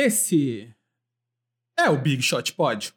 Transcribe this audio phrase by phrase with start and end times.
[0.00, 0.68] Esse
[1.76, 2.94] é o Big Shot Pod.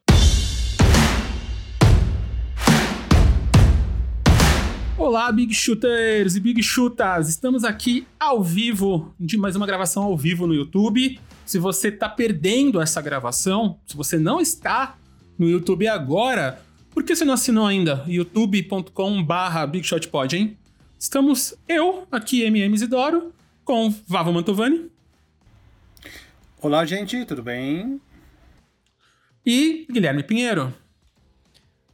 [4.95, 7.27] Olá, Big Shooters e Big Shootas!
[7.27, 11.19] Estamos aqui ao vivo, de mais uma gravação ao vivo no YouTube.
[11.43, 14.95] Se você está perdendo essa gravação, se você não está
[15.39, 16.61] no YouTube agora,
[16.91, 18.05] por que você não assinou ainda?
[18.07, 20.55] youtube.com/barra BigShotPod, hein?
[20.99, 23.33] Estamos eu, aqui, MM Isidoro,
[23.65, 24.91] com Vavo Mantovani.
[26.63, 27.99] Olá, gente, tudo bem?
[29.43, 30.71] E Guilherme Pinheiro.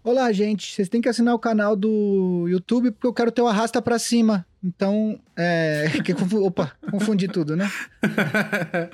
[0.03, 0.73] Olá, gente.
[0.73, 3.97] Vocês têm que assinar o canal do YouTube porque eu quero ter o arrasta pra
[3.97, 4.45] cima.
[4.61, 5.85] Então, é.
[6.43, 7.71] Opa, confundi tudo, né?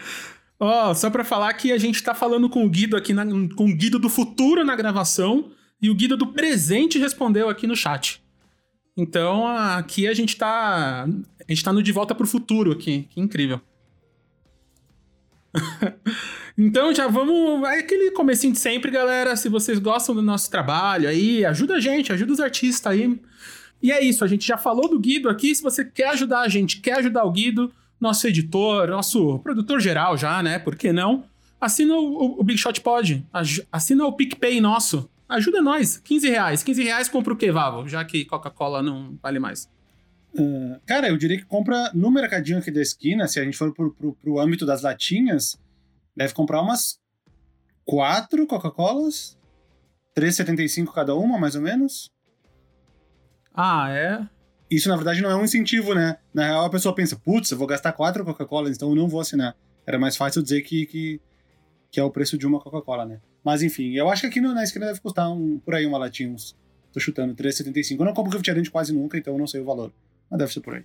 [0.59, 3.26] Ó, oh, só pra falar que a gente tá falando com o Guido aqui, na...
[3.26, 7.76] com o Guido do futuro na gravação e o Guido do presente respondeu aqui no
[7.76, 8.23] chat.
[8.95, 11.03] Então, aqui a gente tá.
[11.03, 13.07] A gente tá no De Volta pro Futuro aqui.
[13.09, 13.59] Que incrível.
[16.57, 17.67] então já vamos.
[17.70, 19.35] É aquele comecinho de sempre, galera.
[19.35, 23.20] Se vocês gostam do nosso trabalho aí, ajuda a gente, ajuda os artistas aí.
[23.81, 25.54] E é isso, a gente já falou do Guido aqui.
[25.54, 30.18] Se você quer ajudar a gente, quer ajudar o Guido, nosso editor, nosso produtor geral
[30.18, 30.57] já, né?
[30.57, 31.26] Por que não?
[31.59, 33.26] Assina o, o Big Shot Pod.
[33.71, 35.09] Assina o PicPay nosso.
[35.27, 35.98] Ajuda nós.
[35.98, 36.63] 15 reais.
[36.63, 37.87] 15 reais compra o quê, Vavo?
[37.87, 39.70] Já que Coca-Cola não vale mais.
[40.35, 43.73] Uh, cara, eu diria que compra no mercadinho aqui da esquina, se a gente for
[43.73, 45.59] pro, pro, pro âmbito das latinhas,
[46.15, 46.99] deve comprar umas
[47.85, 49.37] quatro Coca-Colas,
[50.15, 52.12] 3,75 cada uma, mais ou menos.
[53.53, 54.27] Ah, é?
[54.70, 56.17] Isso, na verdade, não é um incentivo, né?
[56.34, 59.21] Na real, a pessoa pensa, putz, eu vou gastar quatro Coca-Colas, então eu não vou
[59.21, 59.55] assinar.
[59.85, 61.21] Era mais fácil dizer que, que,
[61.91, 63.21] que é o preço de uma Coca-Cola, né?
[63.43, 65.97] Mas enfim, eu acho que aqui no, na esquina deve custar um, por aí uma
[66.00, 66.56] latinha, uns,
[66.91, 68.00] tô chutando, 3,75.
[68.00, 69.94] Eu não compro refrigerante quase nunca, então eu não sei o valor.
[70.34, 70.84] Mas deve ser por aí.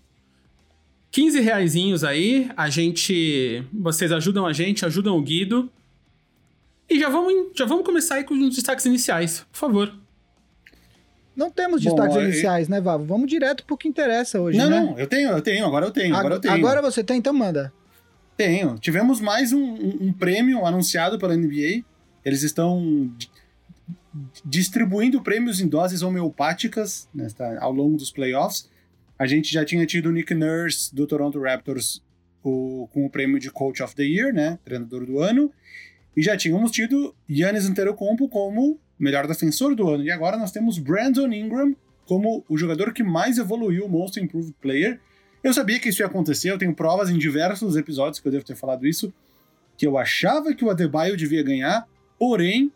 [1.10, 3.64] 15 reaisinhos aí, a gente.
[3.72, 5.72] Vocês ajudam a gente, ajudam o Guido.
[6.88, 9.94] E já vamos, já vamos começar aí com os destaques iniciais, por favor.
[11.34, 12.74] Não temos destaques Bom, iniciais, eu...
[12.74, 13.05] né, Vavo?
[13.05, 14.80] Vamos direto pro que interessa hoje, não, né?
[14.80, 16.55] Não, eu tenho, eu tenho, agora eu tenho, agora eu tenho.
[16.55, 17.73] Agora você tem, então manda.
[18.36, 18.78] Tenho.
[18.78, 21.84] Tivemos mais um, um, um prêmio anunciado pela NBA.
[22.23, 23.11] Eles estão
[24.44, 28.68] distribuindo prêmios em doses homeopáticas nesta, ao longo dos playoffs.
[29.18, 32.02] A gente já tinha tido o Nick Nurse do Toronto Raptors
[32.42, 34.58] o, com o prêmio de Coach of the Year, né?
[34.64, 35.52] Treinador do ano.
[36.17, 40.05] E já tínhamos tido Yannis Antetokounmpo como melhor defensor do ano.
[40.05, 41.74] E agora nós temos Brandon Ingram
[42.06, 44.98] como o jogador que mais evoluiu o Most Improved Player.
[45.42, 48.45] Eu sabia que isso ia acontecer, eu tenho provas em diversos episódios que eu devo
[48.45, 49.12] ter falado isso,
[49.77, 51.86] que eu achava que o Adebayo devia ganhar,
[52.18, 52.73] porém,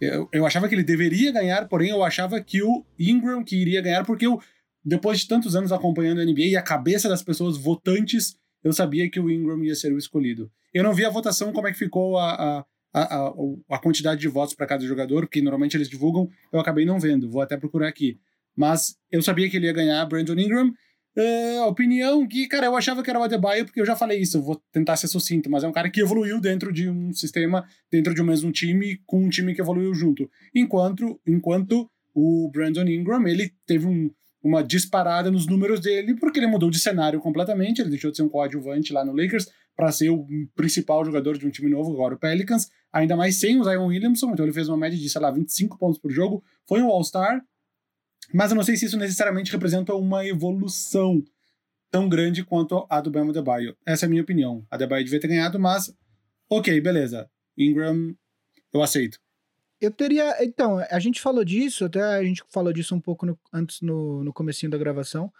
[0.00, 3.80] eu, eu achava que ele deveria ganhar, porém eu achava que o Ingram que iria
[3.80, 4.38] ganhar, porque eu
[4.86, 9.10] depois de tantos anos acompanhando a NBA e a cabeça das pessoas votantes, eu sabia
[9.10, 10.48] que o Ingram ia ser o escolhido.
[10.72, 12.64] Eu não vi a votação, como é que ficou a,
[12.94, 13.32] a, a,
[13.70, 17.28] a quantidade de votos para cada jogador, porque normalmente eles divulgam, eu acabei não vendo,
[17.28, 18.20] vou até procurar aqui.
[18.54, 20.72] Mas eu sabia que ele ia ganhar Brandon Ingram.
[21.18, 24.36] Uh, opinião que, cara, eu achava que era o Adebayo, porque eu já falei isso,
[24.36, 27.66] eu vou tentar ser sucinto, mas é um cara que evoluiu dentro de um sistema,
[27.90, 30.30] dentro de um mesmo time, com um time que evoluiu junto.
[30.54, 34.10] Enquanto, enquanto o Brandon Ingram, ele teve um,
[34.46, 38.22] uma disparada nos números dele, porque ele mudou de cenário completamente, ele deixou de ser
[38.22, 42.14] um coadjuvante lá no Lakers para ser o principal jogador de um time novo, agora
[42.14, 45.20] o Pelicans, ainda mais sem o Zion Williamson, então ele fez uma média de, sei
[45.20, 47.42] lá, 25 pontos por jogo, foi um All-Star,
[48.32, 51.22] mas eu não sei se isso necessariamente representa uma evolução
[51.90, 53.76] tão grande quanto a do Bam Adebayo.
[53.86, 54.66] Essa é a minha opinião.
[54.70, 55.94] A Adebayo devia ter ganhado, mas
[56.50, 57.28] ok, beleza.
[57.56, 58.14] Ingram,
[58.72, 59.18] eu aceito.
[59.80, 60.42] Eu teria.
[60.42, 64.24] Então, a gente falou disso, até a gente falou disso um pouco no, antes no,
[64.24, 65.32] no comecinho da gravação.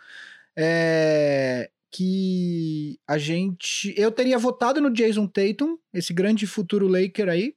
[0.54, 3.94] É, que a gente.
[3.96, 7.54] Eu teria votado no Jason Tatum, esse grande futuro Laker aí.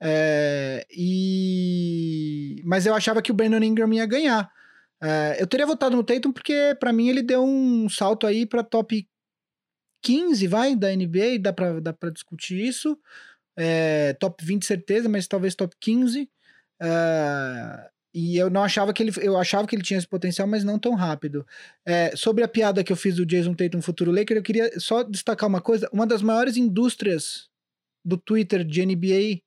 [0.00, 4.50] É, e mas eu achava que o Brandon Ingram ia ganhar.
[5.00, 8.62] É, eu teria votado no Tatum porque para mim ele deu um salto aí para
[8.62, 9.08] top
[10.02, 12.98] 15, vai, da NBA, dá para dá pra discutir isso
[13.56, 16.28] é, top 20 certeza, mas talvez top 15.
[16.80, 19.12] É, e eu não achava que ele.
[19.20, 21.46] Eu achava que ele tinha esse potencial, mas não tão rápido.
[21.86, 25.02] É, sobre a piada que eu fiz do Jason Tatum futuro Laker, eu queria só
[25.02, 25.88] destacar uma coisa.
[25.92, 27.48] Uma das maiores indústrias
[28.04, 29.40] do Twitter de NBA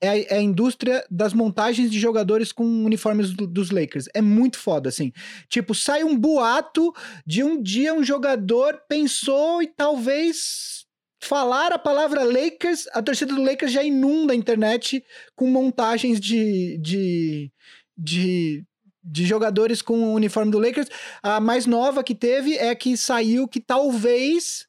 [0.00, 4.06] é a, é a indústria das montagens de jogadores com uniformes do, dos Lakers.
[4.14, 5.12] É muito foda, assim.
[5.48, 6.92] Tipo, sai um boato
[7.26, 10.84] de um dia um jogador pensou e talvez
[11.24, 15.04] falar a palavra Lakers, a torcida do Lakers já inunda a internet
[15.34, 17.52] com montagens de, de,
[17.96, 18.64] de,
[19.02, 20.88] de jogadores com o uniforme do Lakers.
[21.22, 24.66] A mais nova que teve é que saiu que talvez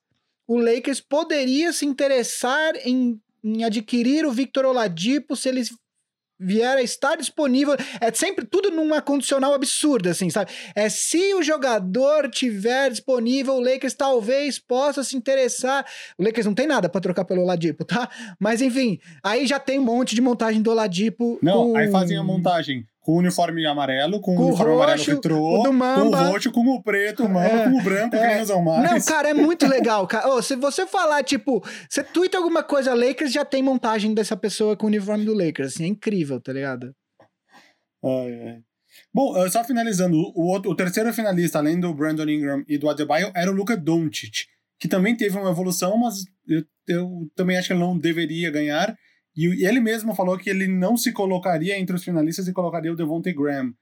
[0.48, 5.62] o Lakers poderia se interessar em em adquirir o Victor Oladipo se ele
[6.46, 7.76] vier a estar disponível.
[8.00, 10.52] É sempre tudo numa condicional absurda, assim, sabe?
[10.76, 15.86] É se o jogador tiver disponível, o Lakers talvez possa se interessar.
[16.18, 18.10] O Lakers não tem nada para trocar pelo Oladipo, tá?
[18.40, 21.40] Mas enfim, aí já tem um monte de montagem do Oladipo.
[21.42, 21.78] Não, com...
[21.78, 25.64] aí fazem a montagem com o uniforme amarelo, com, com o uniforme roxo, amarelo retrô,
[25.64, 28.20] com o roxo, com o preto, o mamba, é, com o branco, é.
[28.20, 28.92] que nem usam mais.
[28.92, 30.08] Não, cara, é muito legal.
[30.08, 30.34] Cara.
[30.34, 34.76] Oh, se você falar, tipo, você twitta alguma coisa Lakers, já tem montagem dessa pessoa
[34.76, 35.76] com o uniforme do Lakers.
[35.76, 36.96] Assim, é incrível, tá ligado?
[38.04, 38.60] Ai, ai.
[39.14, 43.32] Bom, só finalizando, o, outro, o terceiro finalista, além do Brandon Ingram e do Adebayo,
[43.36, 44.48] era o Luca Doncic,
[44.80, 48.98] que também teve uma evolução, mas eu, eu também acho que ele não deveria ganhar.
[49.36, 52.96] E ele mesmo falou que ele não se colocaria entre os finalistas e colocaria o
[52.96, 53.74] Devontae Graham,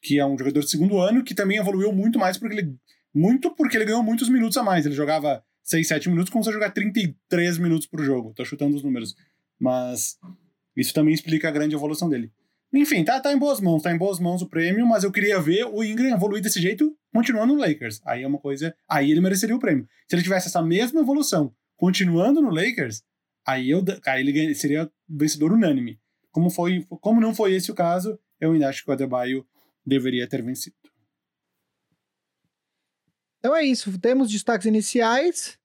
[0.00, 2.76] que é um jogador de segundo ano que também evoluiu muito mais porque ele
[3.14, 4.86] muito porque ele ganhou muitos minutos a mais.
[4.86, 8.32] Ele jogava 6, 7 minutos, começou a jogar 33 minutos por jogo.
[8.34, 9.14] Tô chutando os números.
[9.58, 10.18] Mas
[10.76, 12.32] isso também explica a grande evolução dele.
[12.72, 15.38] Enfim, tá, tá em boas mãos, tá em boas mãos o prêmio, mas eu queria
[15.38, 18.00] ver o Ingram evoluir desse jeito, continuando no Lakers.
[18.06, 18.74] Aí é uma coisa.
[18.88, 19.86] Aí ele mereceria o prêmio.
[20.08, 23.02] Se ele tivesse essa mesma evolução, continuando no Lakers,
[23.46, 26.00] aí, eu, aí ele seria vencedor unânime.
[26.30, 29.46] Como, foi, como não foi esse o caso, eu ainda acho que o Adebayo
[29.84, 30.76] deveria ter vencido.
[33.38, 35.58] Então é isso, temos destaques iniciais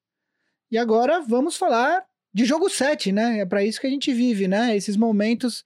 [0.72, 3.40] e agora vamos falar de jogo 7, né?
[3.40, 4.76] É para isso que a gente vive, né?
[4.76, 5.64] Esses momentos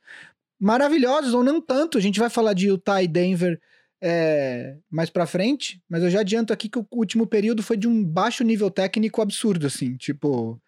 [0.60, 1.98] maravilhosos, ou não tanto.
[1.98, 3.60] A gente vai falar de Utah e Denver
[4.02, 7.88] é, mais para frente, mas eu já adianto aqui que o último período foi de
[7.88, 10.60] um baixo nível técnico absurdo, assim, tipo,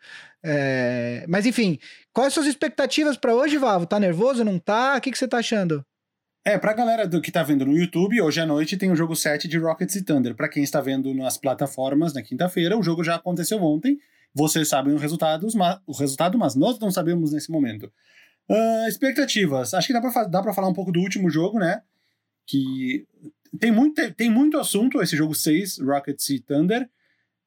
[0.43, 1.25] é...
[1.27, 1.79] Mas enfim,
[2.13, 3.85] quais as suas expectativas para hoje, Vavo?
[3.85, 4.43] Tá nervoso?
[4.43, 4.97] Não tá?
[4.97, 5.83] O que, que você tá achando?
[6.45, 9.15] É, pra galera do que tá vendo no YouTube, hoje à noite tem o jogo
[9.15, 10.35] 7 de Rockets e Thunder.
[10.35, 13.97] Para quem está vendo nas plataformas na quinta-feira, o jogo já aconteceu ontem.
[14.35, 17.89] Vocês sabem os resultados, mas, o resultado, mas nós não sabemos nesse momento.
[18.49, 19.73] Uh, expectativas.
[19.73, 21.81] Acho que dá pra, dá pra falar um pouco do último jogo, né?
[22.45, 23.07] Que
[23.59, 26.89] tem muito, tem muito assunto esse jogo 6, Rockets e Thunder.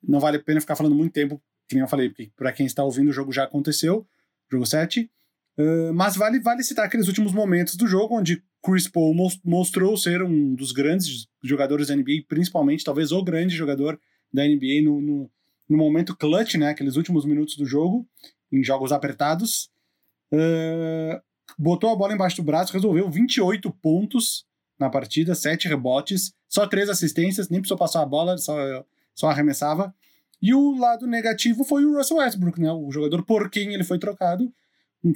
[0.02, 2.66] Não vale a pena ficar falando muito tempo que nem eu falei, porque para quem
[2.66, 4.06] está ouvindo o jogo já aconteceu,
[4.50, 5.10] jogo 7.
[5.58, 9.14] Uh, mas vale, vale citar aqueles últimos momentos do jogo onde Chris Paul
[9.44, 13.98] mostrou ser um dos grandes jogadores da NBA, principalmente, talvez o grande jogador
[14.32, 15.30] da NBA no, no,
[15.68, 16.70] no momento clutch, né?
[16.70, 18.06] Aqueles últimos minutos do jogo,
[18.52, 19.70] em jogos apertados.
[20.32, 21.20] Uh,
[21.58, 24.44] botou a bola embaixo do braço, resolveu 28 pontos
[24.78, 28.56] na partida, 7 rebotes, só 3 assistências, nem precisou passar a bola, só,
[29.14, 29.94] só arremessava.
[30.40, 32.70] E o lado negativo foi o Russell Westbrook, né?
[32.70, 34.52] O jogador por quem ele foi trocado,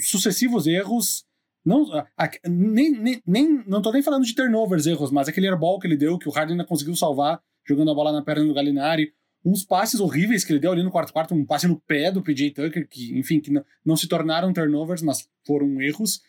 [0.01, 1.25] sucessivos erros.
[1.65, 5.79] Não, a, nem, nem, nem, não tô nem falando de turnovers, erros, mas aquele airball
[5.79, 8.55] que ele deu, que o Harden ainda conseguiu salvar, jogando a bola na perna do
[8.55, 9.12] Galinari.
[9.45, 12.23] Uns passes horríveis que ele deu ali no quarto quarto, um passe no pé do
[12.23, 16.21] PJ Tucker, que, enfim, que não, não se tornaram turnovers, mas foram erros.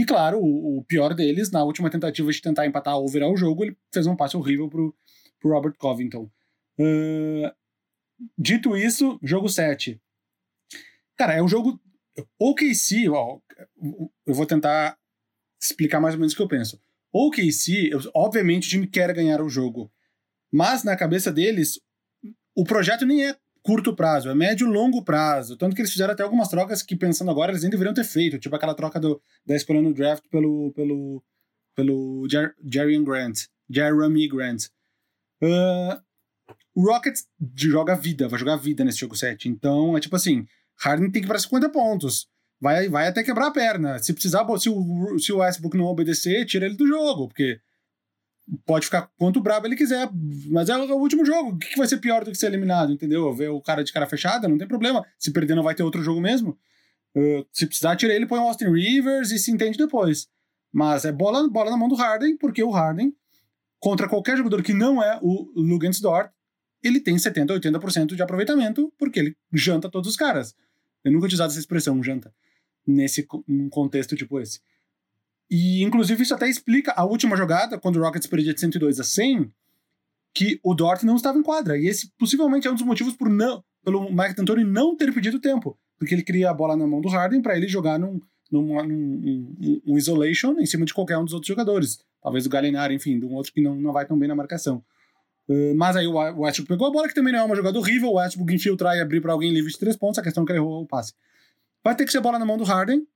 [0.00, 3.36] E, claro, o, o, pior deles, na última tentativa de tentar empatar ou virar o
[3.36, 4.94] jogo, ele fez um passe horrível pro,
[5.40, 6.30] pro Robert Covington.
[6.78, 7.50] Uh,
[8.38, 10.00] Dito isso, jogo 7.
[11.16, 11.80] Cara, é um jogo.
[12.38, 13.40] OKC, ó,
[14.24, 14.96] eu vou tentar
[15.60, 16.80] explicar mais ou menos o que eu penso.
[17.12, 19.92] OKC, obviamente o time quer ganhar o jogo.
[20.52, 21.80] Mas na cabeça deles,
[22.54, 25.56] o projeto nem é curto prazo, é médio longo prazo.
[25.56, 28.38] Tanto que eles fizeram até algumas trocas que, pensando agora, eles nem deveriam ter feito.
[28.38, 31.24] Tipo aquela troca do, da escolha no draft pelo, pelo,
[31.74, 33.46] pelo Jer Jerry Grant.
[33.68, 34.66] Jeremy Grant.
[35.42, 35.98] Uh,
[36.74, 39.48] o Rockets joga vida, vai jogar vida nesse jogo 7.
[39.48, 40.46] Então, é tipo assim,
[40.76, 42.28] Harden tem que ir para 50 pontos.
[42.60, 43.98] Vai, vai até quebrar a perna.
[43.98, 47.58] Se precisar, se o, se o Westbrook não obedecer, tira ele do jogo, porque
[48.66, 50.08] pode ficar quanto brabo ele quiser,
[50.50, 51.50] mas é o último jogo.
[51.50, 53.32] O que vai ser pior do que ser eliminado, entendeu?
[53.34, 55.04] Ver o cara de cara fechada, não tem problema.
[55.18, 56.58] Se perder, não vai ter outro jogo mesmo.
[57.16, 60.28] Uh, se precisar, tira ele, põe o Austin Rivers e se entende depois.
[60.72, 63.14] Mas é bola, bola na mão do Harden, porque o Harden,
[63.78, 65.48] contra qualquer jogador que não é o
[66.02, 66.30] Dort,
[66.82, 70.54] ele tem 70%, 80% de aproveitamento, porque ele janta todos os caras.
[71.02, 72.34] Eu nunca tinha usado essa expressão, janta,
[72.86, 74.60] nesse num contexto tipo esse.
[75.50, 79.04] E, inclusive, isso até explica a última jogada, quando o Rockets perdia de 102 a
[79.04, 79.52] 100,
[80.34, 81.78] que o Dort não estava em quadra.
[81.78, 85.38] E esse possivelmente é um dos motivos por não, pelo Mike D'Antoni não ter pedido
[85.38, 85.78] tempo.
[85.98, 88.20] Porque ele queria a bola na mão do Harden para ele jogar num,
[88.50, 91.98] num, num, um isolation em cima de qualquer um dos outros jogadores.
[92.20, 94.82] Talvez o Gallinari, enfim, de um outro que não, não vai tão bem na marcação.
[95.48, 98.08] Uh, mas aí o Westbrook pegou a bola, que também não é uma jogada horrível.
[98.08, 100.18] O Westbrook infiltrar e abrir para alguém livre de três pontos.
[100.18, 101.12] A questão é que ele errou o passe.
[101.82, 103.06] Vai ter que ser bola na mão do Harden.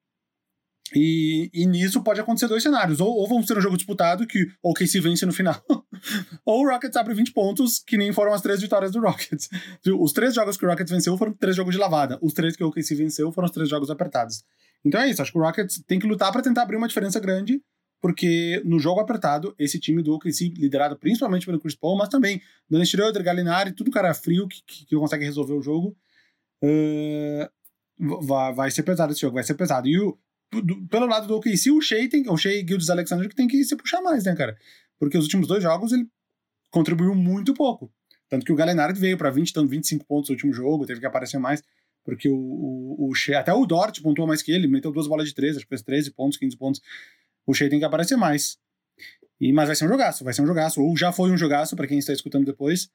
[0.95, 3.01] E, e, nisso pode acontecer dois cenários.
[3.01, 5.63] Ou, ou vamos ter um jogo disputado que o KC vence no final,
[6.45, 9.49] ou o Rockets abre 20 pontos, que nem foram as três vitórias do Rockets.
[10.01, 12.19] Os três jogos que o Rockets venceu foram três jogos de lavada.
[12.23, 14.45] Os três que o KC venceu foram os três jogos apertados.
[14.85, 15.21] Então é isso.
[15.21, 17.61] Acho que o Rockets tem que lutar para tentar abrir uma diferença grande,
[18.01, 22.41] porque no jogo apertado, esse time do OKC, liderado principalmente pelo Chris Paul, mas também
[22.71, 25.97] Dennis Schroeder, Gallinari, tudo cara frio que, que, que consegue resolver o jogo,
[26.63, 29.89] uh, vai, vai ser pesado esse jogo, vai ser pesado.
[29.89, 30.17] E o,
[30.51, 33.63] do, pelo lado do OKC, o Shea, tem, o Shea Gildes Alexander que tem que
[33.65, 34.57] se puxar mais, né, cara?
[34.99, 36.07] Porque os últimos dois jogos ele
[36.71, 37.93] contribuiu muito pouco.
[38.29, 41.07] Tanto que o Gallinari veio para 20, tanto 25 pontos no último jogo, teve que
[41.07, 41.63] aparecer mais,
[42.05, 45.29] porque o, o, o Shea, até o Dort pontuou mais que ele, meteu duas bolas
[45.29, 46.83] de 13, acho que fez 13 pontos, 15 pontos.
[47.47, 48.59] O Shea tem que aparecer mais.
[49.41, 51.77] E, mas vai ser um jogaço, vai ser um jogaço, ou já foi um jogaço
[51.77, 52.91] para quem está escutando depois,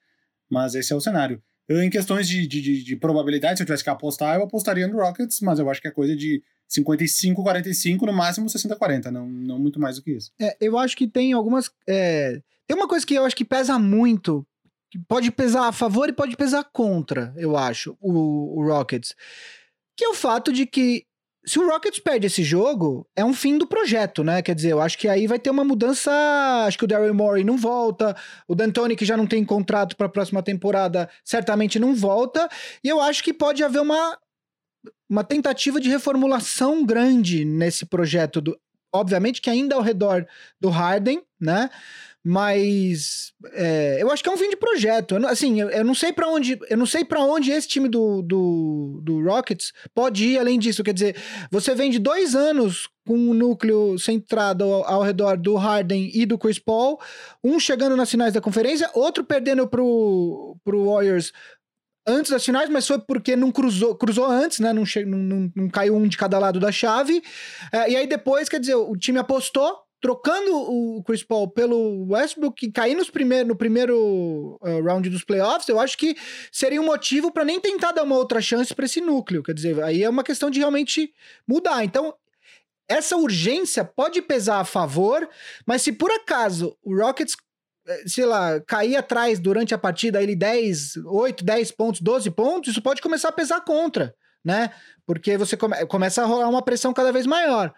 [0.49, 1.41] mas esse é o cenário.
[1.69, 4.97] Em questões de, de, de, de probabilidade, se eu tivesse que apostar, eu apostaria no
[4.97, 6.43] Rockets, mas eu acho que é coisa de
[6.75, 10.31] 55-45, no máximo 60-40, não, não muito mais do que isso.
[10.39, 11.71] É, eu acho que tem algumas.
[11.87, 14.45] É, tem uma coisa que eu acho que pesa muito,
[14.91, 19.15] que pode pesar a favor e pode pesar contra, eu acho, o, o Rockets.
[19.95, 21.05] Que é o fato de que
[21.45, 24.41] se o Rockets perde esse jogo, é um fim do projeto, né?
[24.41, 26.11] Quer dizer, eu acho que aí vai ter uma mudança.
[26.65, 28.15] Acho que o Daryl Morey não volta,
[28.47, 32.47] o D'Antoni, que já não tem contrato para a próxima temporada, certamente não volta.
[32.83, 34.17] E eu acho que pode haver uma,
[35.09, 38.57] uma tentativa de reformulação grande nesse projeto do,
[38.93, 40.25] obviamente que ainda ao redor
[40.59, 41.69] do Harden, né?
[42.25, 45.15] Mas é, eu acho que é um fim de projeto.
[45.15, 47.89] Eu, assim, eu, eu não sei para onde, eu não sei para onde esse time
[47.89, 50.85] do, do, do, Rockets pode ir além disso.
[50.85, 51.17] Quer dizer,
[51.51, 56.25] você vem de dois anos com um núcleo centrado ao, ao, redor do Harden e
[56.25, 56.97] do Chris Paul,
[57.43, 61.33] um chegando nas finais da conferência, outro perdendo pro, pro Warriors
[62.05, 64.73] antes das finais, mas foi porque não cruzou, cruzou antes, né?
[64.73, 67.23] Não, não, não, não caiu um de cada lado da chave.
[67.71, 72.65] É, e aí depois, quer dizer, o time apostou, trocando o Chris Paul pelo Westbrook
[72.65, 76.13] e cair nos primeiro, no primeiro uh, round dos playoffs, eu acho que
[76.51, 79.41] seria um motivo para nem tentar dar uma outra chance para esse núcleo.
[79.41, 81.13] Quer dizer, aí é uma questão de realmente
[81.47, 81.85] mudar.
[81.85, 82.13] Então,
[82.85, 85.27] essa urgência pode pesar a favor,
[85.65, 87.37] mas se por acaso o Rockets
[88.05, 92.81] sei lá, cair atrás durante a partida, ele 10, 8, 10 pontos, 12 pontos, isso
[92.81, 94.71] pode começar a pesar contra, né?
[95.05, 97.73] Porque você come, começa a rolar uma pressão cada vez maior.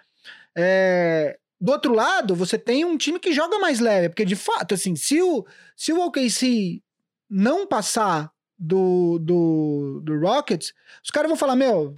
[0.56, 4.74] É, do outro lado, você tem um time que joga mais leve, porque de fato,
[4.74, 5.46] assim, se o,
[5.76, 6.82] se o OKC
[7.30, 11.98] não passar do, do, do Rockets, os caras vão falar: Meu,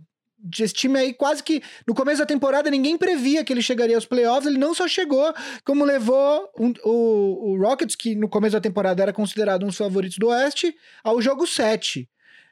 [0.60, 4.06] esse time aí quase que no começo da temporada ninguém previa que ele chegaria aos
[4.06, 5.34] playoffs, ele não só chegou,
[5.66, 9.78] como levou um, o, o Rockets, que no começo da temporada era considerado um dos
[9.78, 12.10] favoritos do Oeste, ao jogo 7.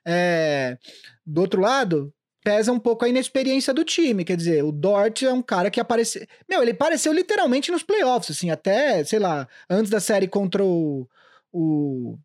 [0.08, 0.78] É,
[1.26, 2.14] do outro lado,
[2.44, 5.80] pesa um pouco a inexperiência do time, quer dizer, o Dort é um cara que
[5.80, 10.64] apareceu, meu, ele apareceu literalmente nos playoffs, assim, até, sei lá, antes da série contra
[10.64, 11.08] o,
[11.52, 12.20] o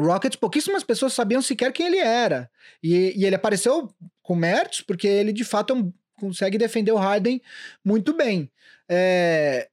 [0.00, 2.50] Rockets, pouquíssimas pessoas sabiam sequer quem ele era.
[2.82, 3.92] E, e ele apareceu
[4.22, 7.40] com méritos, porque ele de fato é consegue defender o Harden
[7.84, 8.50] muito bem.
[8.88, 9.68] É,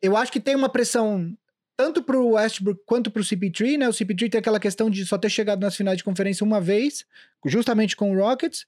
[0.00, 1.36] eu acho que tem uma pressão
[1.76, 3.88] tanto para o Westbrook quanto para o CP3, né?
[3.88, 7.04] O CP3 tem aquela questão de só ter chegado nas finais de conferência uma vez,
[7.44, 8.66] justamente com o Rockets.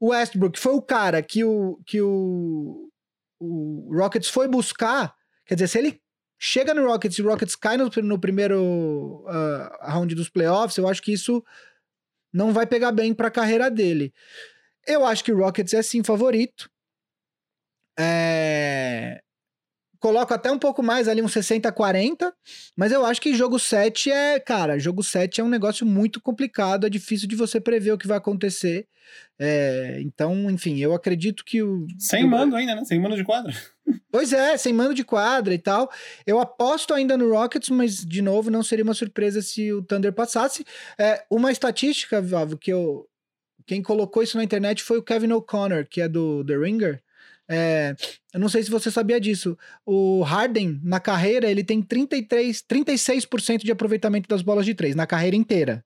[0.00, 2.88] O Westbrook foi o cara que o, que o,
[3.38, 5.14] o Rockets foi buscar.
[5.44, 6.00] Quer dizer, se ele
[6.38, 10.88] chega no Rockets e o Rockets cai no, no primeiro uh, round dos playoffs, eu
[10.88, 11.44] acho que isso
[12.32, 14.12] não vai pegar bem para a carreira dele.
[14.86, 16.70] Eu acho que o Rockets é sim favorito.
[17.98, 19.20] É...
[20.00, 22.32] Coloco até um pouco mais ali, um 60-40,
[22.76, 26.86] mas eu acho que jogo 7 é, cara, jogo 7 é um negócio muito complicado,
[26.86, 28.86] é difícil de você prever o que vai acontecer.
[29.38, 31.86] É, então, enfim, eu acredito que o.
[31.98, 32.84] Sem mando ainda, né?
[32.84, 33.52] Sem mando de quadra.
[34.10, 35.90] Pois é, sem mando de quadra e tal.
[36.26, 40.12] Eu aposto ainda no Rockets, mas, de novo, não seria uma surpresa se o Thunder
[40.12, 40.64] passasse.
[40.98, 43.06] É, uma estatística, Vavo, que eu.
[43.66, 47.02] Quem colocou isso na internet foi o Kevin O'Connor, que é do The Ringer.
[47.48, 47.96] É,
[48.34, 49.56] eu não sei se você sabia disso.
[49.86, 55.06] O Harden, na carreira, ele tem 33, 36% de aproveitamento das bolas de três, na
[55.06, 55.84] carreira inteira.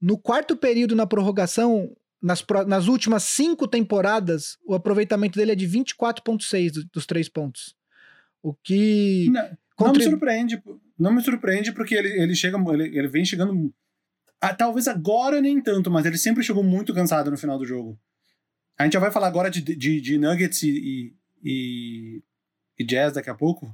[0.00, 5.66] No quarto período, na prorrogação, nas, nas últimas cinco temporadas, o aproveitamento dele é de
[5.66, 7.74] 24,6 dos, dos três pontos.
[8.42, 9.30] O que.
[9.30, 10.62] Não, não, me surpreende.
[10.98, 12.58] Não me surpreende porque ele, ele chega.
[12.72, 13.72] Ele, ele vem chegando.
[14.38, 17.98] Ah, talvez agora nem tanto, mas ele sempre chegou muito cansado no final do jogo.
[18.78, 22.22] A gente já vai falar agora de, de, de Nuggets e, e,
[22.78, 23.72] e, Jazz daqui a pouco.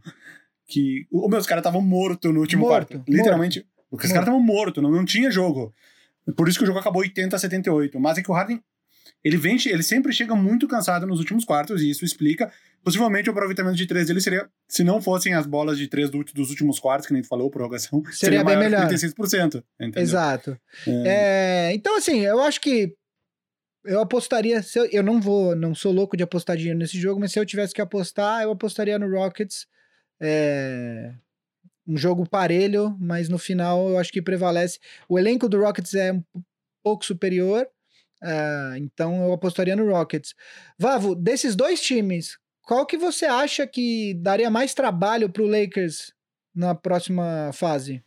[0.66, 1.06] Que.
[1.10, 3.10] O, meus caras estavam mortos no último morto, quarto.
[3.10, 3.60] Literalmente.
[3.60, 3.70] Morto.
[3.90, 5.74] Os caras estavam mortos, não, não tinha jogo.
[6.36, 7.98] Por isso que o jogo acabou 80 a 78.
[7.98, 8.62] Mas é que o Harden.
[9.22, 12.50] Ele vem, ele sempre chega muito cansado nos últimos quartos, e isso explica.
[12.82, 16.24] Possivelmente o aproveitamento de três dele seria, se não fossem as bolas de três do,
[16.24, 18.88] dos últimos quartos, que nem tu falou, prorrogação, seria, seria bem melhor.
[18.88, 19.62] 36%.
[19.78, 20.02] Entendeu?
[20.02, 20.58] Exato.
[20.86, 21.68] É...
[21.68, 22.94] É, então, assim, eu acho que
[23.84, 24.60] eu apostaria.
[24.74, 27.46] Eu, eu, não vou, não sou louco de apostar dinheiro nesse jogo, mas se eu
[27.46, 29.66] tivesse que apostar, eu apostaria no Rockets.
[30.20, 31.14] É,
[31.86, 34.78] um jogo parelho, mas no final eu acho que prevalece.
[35.08, 36.22] O elenco do Rockets é um
[36.82, 37.66] pouco superior,
[38.22, 40.34] uh, então eu apostaria no Rockets.
[40.78, 46.12] Vavo, desses dois times, qual que você acha que daria mais trabalho para o Lakers
[46.54, 48.04] na próxima fase?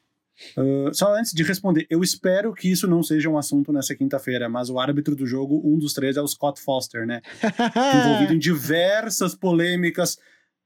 [0.57, 4.49] Uh, só antes de responder, eu espero que isso não seja um assunto nessa quinta-feira,
[4.49, 7.21] mas o árbitro do jogo, um dos três, é o Scott Foster, né?
[7.95, 10.17] Envolvido em diversas polêmicas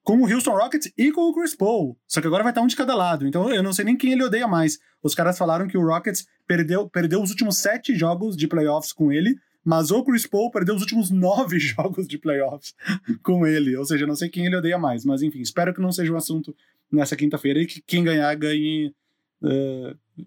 [0.03, 1.97] com o Houston Rockets e com o Chris Paul.
[2.07, 4.13] Só que agora vai estar um de cada lado, então eu não sei nem quem
[4.13, 4.79] ele odeia mais.
[5.03, 9.11] Os caras falaram que o Rockets perdeu, perdeu os últimos sete jogos de playoffs com
[9.11, 12.73] ele, mas o Chris Paul perdeu os últimos nove jogos de playoffs
[13.21, 13.75] com ele.
[13.75, 16.17] Ou seja, não sei quem ele odeia mais, mas enfim, espero que não seja um
[16.17, 16.55] assunto
[16.89, 18.95] nessa quinta-feira e que quem ganhar ganhe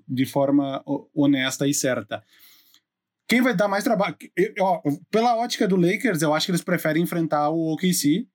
[0.09, 0.83] de forma
[1.15, 2.23] honesta e certa.
[3.29, 4.17] Quem vai dar mais trabalho?
[5.11, 8.27] Pela ótica do Lakers, eu acho que eles preferem enfrentar o OKC,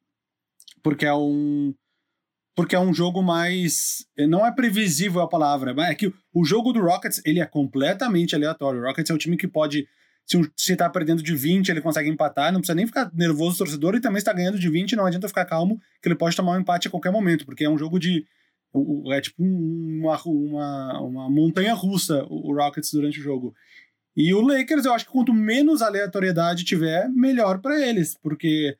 [0.81, 1.73] porque é um
[2.57, 6.71] porque é um jogo mais não é previsível a palavra, mas é que o jogo
[6.71, 8.79] do Rockets ele é completamente aleatório.
[8.81, 9.85] O Rockets é um time que pode
[10.25, 13.57] se você tá perdendo de 20, ele consegue empatar, não precisa nem ficar nervoso o
[13.59, 16.53] torcedor, e também está ganhando de 20, não adianta ficar calmo, que ele pode tomar
[16.53, 18.25] um empate a qualquer momento, porque é um jogo de
[19.13, 23.53] é tipo uma, uma, uma montanha russa o Rockets durante o jogo.
[24.15, 28.77] E o Lakers, eu acho que quanto menos aleatoriedade tiver, melhor para eles, porque,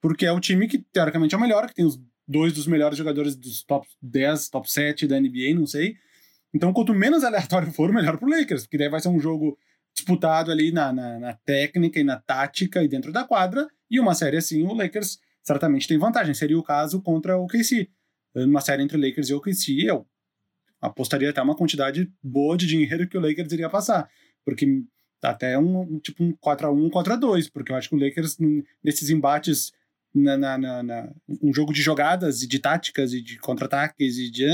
[0.00, 2.96] porque é o time que teoricamente é o melhor, que tem os dois dos melhores
[2.96, 5.96] jogadores dos top 10, top 7 da NBA, não sei.
[6.54, 9.58] Então, quanto menos aleatório for, melhor pro Lakers, porque daí vai ser um jogo
[9.92, 14.14] disputado ali na, na, na técnica e na tática e dentro da quadra, e uma
[14.14, 16.34] série assim, o Lakers certamente tem vantagem.
[16.34, 17.88] Seria o caso contra o KC
[18.44, 20.06] numa série entre Lakers e OKC, eu
[20.80, 24.08] apostaria até uma quantidade boa de dinheiro que o Lakers iria passar.
[24.44, 24.84] Porque
[25.22, 28.36] até um tipo um 4x1, 4x2, porque eu acho que o Lakers,
[28.82, 29.72] nesses embates,
[30.14, 31.12] na, na, na, na
[31.42, 34.46] um jogo de jogadas e de táticas e de contra-ataques e de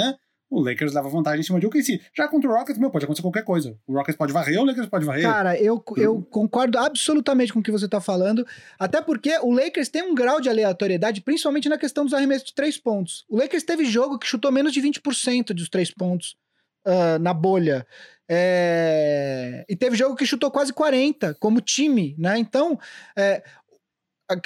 [0.53, 1.99] o Lakers leva vantagem em cima de OKC.
[2.15, 3.75] Já contra o Rockets, meu, pode acontecer qualquer coisa.
[3.87, 5.23] O Rockets pode varrer, o Lakers pode varrer.
[5.23, 8.47] Cara, eu, eu concordo absolutamente com o que você tá falando,
[8.79, 12.55] até porque o Lakers tem um grau de aleatoriedade, principalmente na questão dos arremessos de
[12.55, 13.25] três pontos.
[13.31, 16.37] O Lakers teve jogo que chutou menos de 20% dos três pontos
[16.87, 17.87] uh, na bolha.
[18.29, 19.65] É...
[19.67, 22.39] E teve jogo que chutou quase 40%, como time, né?
[22.39, 22.79] Então,
[23.17, 23.43] é...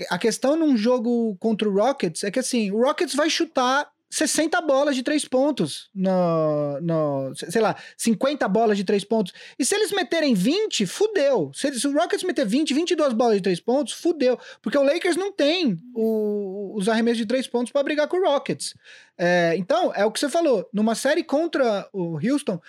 [0.09, 4.61] a questão num jogo contra o Rockets é que assim, o Rockets vai chutar 60
[4.61, 9.33] bolas de três pontos, no, no, sei lá, 50 bolas de três pontos.
[9.59, 11.51] E se eles meterem 20, fudeu.
[11.53, 14.39] Se, se o Rockets meter 20, 22 bolas de três pontos, fudeu.
[14.63, 18.25] Porque o Lakers não tem o, os arremessos de três pontos para brigar com o
[18.25, 18.75] Rockets.
[19.19, 20.69] É, então, é o que você falou.
[20.73, 22.61] Numa série contra o Houston,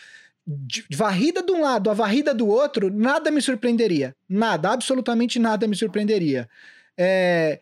[0.47, 4.15] de varrida de um lado, a varrida do outro, nada me surpreenderia.
[4.27, 6.49] Nada, absolutamente nada me surpreenderia.
[6.97, 7.59] É,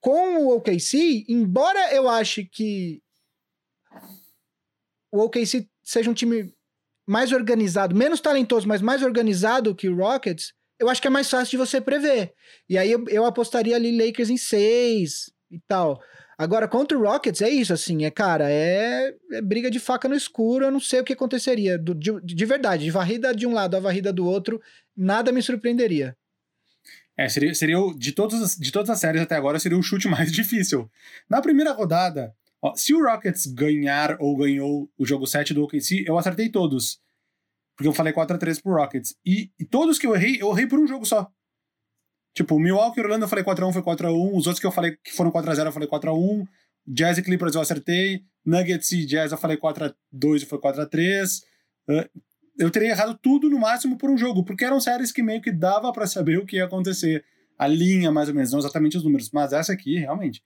[0.00, 3.00] com o OKC, embora eu ache que
[5.12, 6.52] o OKC seja um time
[7.06, 11.28] mais organizado, menos talentoso, mas mais organizado que o Rockets, eu acho que é mais
[11.28, 12.32] fácil de você prever.
[12.68, 16.00] E aí eu, eu apostaria ali Lakers em seis e tal.
[16.38, 20.14] Agora, contra o Rockets, é isso, assim, é, cara, é, é briga de faca no
[20.14, 23.52] escuro, eu não sei o que aconteceria, do, de, de verdade, de varrida de um
[23.52, 24.60] lado a varrida do outro,
[24.96, 26.16] nada me surpreenderia.
[27.16, 30.32] É, seria, seria de, todos, de todas as séries até agora, seria o chute mais
[30.32, 30.90] difícil.
[31.28, 36.04] Na primeira rodada, Ó, se o Rockets ganhar ou ganhou o jogo 7 do OKC,
[36.06, 37.00] eu acertei todos.
[37.76, 39.16] Porque eu falei 4x3 pro Rockets.
[39.26, 41.28] E, e, todos que eu errei, eu errei por um jogo só.
[42.34, 44.36] Tipo, Milwaukee e Orlando eu falei 4x1, foi 4x1.
[44.36, 46.46] Os outros que eu falei que foram 4x0 eu falei 4x1.
[46.86, 48.24] Jazz e Clippers eu acertei.
[48.44, 51.42] Nuggets e Jazz eu falei 4x2 e foi 4x3.
[51.88, 52.20] Uh,
[52.58, 55.50] eu teria errado tudo no máximo por um jogo, porque eram séries que meio que
[55.50, 57.24] dava para saber o que ia acontecer.
[57.58, 59.30] A linha, mais ou menos, não exatamente os números.
[59.32, 60.42] Mas essa aqui, realmente.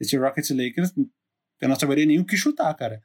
[0.00, 0.92] Esse Rockets Lakers,
[1.60, 3.02] eu não saberia nem o que chutar, cara.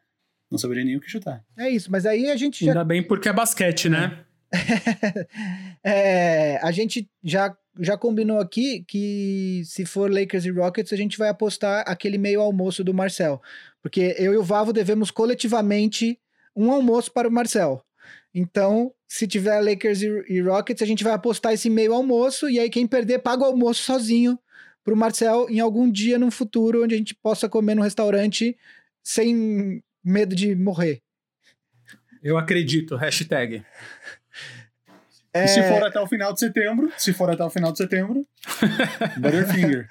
[0.50, 1.44] Não saberia nem o que chutar.
[1.58, 2.72] É isso, mas aí a gente já...
[2.72, 4.24] Ainda bem porque é basquete, né?
[5.84, 11.18] é, a gente já, já combinou aqui que se for Lakers e Rockets, a gente
[11.18, 13.42] vai apostar aquele meio almoço do Marcel.
[13.82, 16.20] Porque eu e o Vavo devemos coletivamente
[16.56, 17.84] um almoço para o Marcel.
[18.34, 22.60] Então, se tiver Lakers e, e Rockets, a gente vai apostar esse meio almoço e
[22.60, 24.38] aí quem perder paga o almoço sozinho
[24.84, 28.58] para o Marcel em algum dia no futuro onde a gente possa comer num restaurante
[29.02, 31.02] sem medo de morrer.
[32.22, 33.64] Eu acredito, hashtag.
[35.34, 35.48] É...
[35.48, 38.26] se for até o final de setembro, se for até o final de setembro,
[39.18, 39.90] Butterfinger.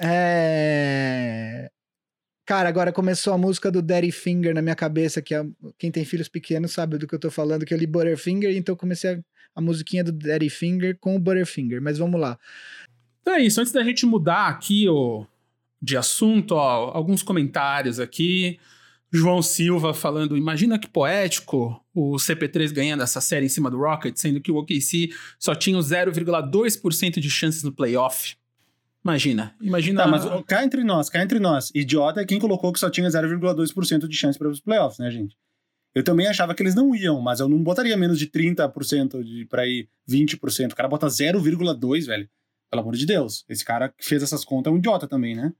[0.00, 1.70] É...
[2.46, 5.44] Cara, agora começou a música do Daddy Finger na minha cabeça, que é,
[5.78, 8.74] quem tem filhos pequenos sabe do que eu tô falando, que eu li Butterfinger, então
[8.74, 9.20] comecei a,
[9.54, 12.36] a musiquinha do Daddy Finger com o Butterfinger, mas vamos lá.
[13.20, 15.26] Então é isso, antes da gente mudar aqui o,
[15.80, 18.58] de assunto, ó, alguns comentários aqui.
[19.12, 24.16] João Silva falando: imagina que poético o CP3 ganhando essa série em cima do Rocket,
[24.16, 28.36] sendo que o OKC só tinha 0,2% de chances no playoff.
[29.02, 30.02] Imagina, imagina.
[30.02, 31.70] Tá, mas cá entre nós, cá entre nós.
[31.74, 35.36] Idiota é quem colocou que só tinha 0,2% de chance para os playoffs, né, gente?
[35.94, 39.46] Eu também achava que eles não iam, mas eu não botaria menos de 30% de,
[39.46, 40.72] pra ir 20%.
[40.72, 42.28] O cara bota 0,2%, velho.
[42.70, 43.44] Pelo amor de Deus.
[43.48, 45.52] Esse cara que fez essas contas é um idiota também, né?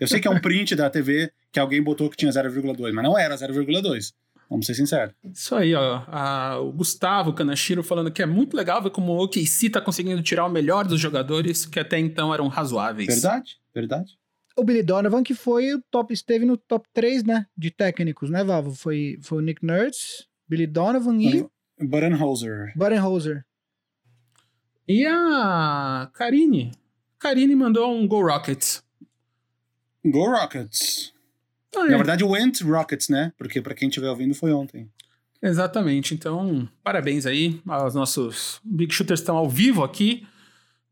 [0.00, 3.04] Eu sei que é um print da TV que alguém botou que tinha 0,2, mas
[3.04, 4.14] não era 0,2.
[4.48, 5.14] Vamos ser sinceros.
[5.24, 6.02] Isso aí, ó.
[6.06, 10.22] A, o Gustavo Kanashiro falando que é muito legal ver como o OKC tá conseguindo
[10.22, 13.08] tirar o melhor dos jogadores que até então eram razoáveis.
[13.08, 14.18] Verdade, verdade.
[14.56, 17.46] O Billy Donovan, que foi o top, esteve no top 3, né?
[17.56, 18.72] De técnicos, né, Vavo?
[18.72, 21.44] Foi, foi o Nick Nurse, Billy Donovan e.
[21.80, 22.72] Budenholzer.
[22.76, 23.44] Budenholzer.
[24.86, 26.72] E a Karine.
[27.18, 28.82] Karine mandou um Go Rockets.
[30.04, 31.12] Go Rockets.
[31.76, 31.90] Ah, é.
[31.90, 33.32] Na verdade, Went Rockets, né?
[33.38, 34.90] Porque para quem estiver ouvindo foi ontem.
[35.42, 36.14] Exatamente.
[36.14, 37.60] Então, parabéns aí.
[37.86, 40.26] Os nossos Big Shooters estão ao vivo aqui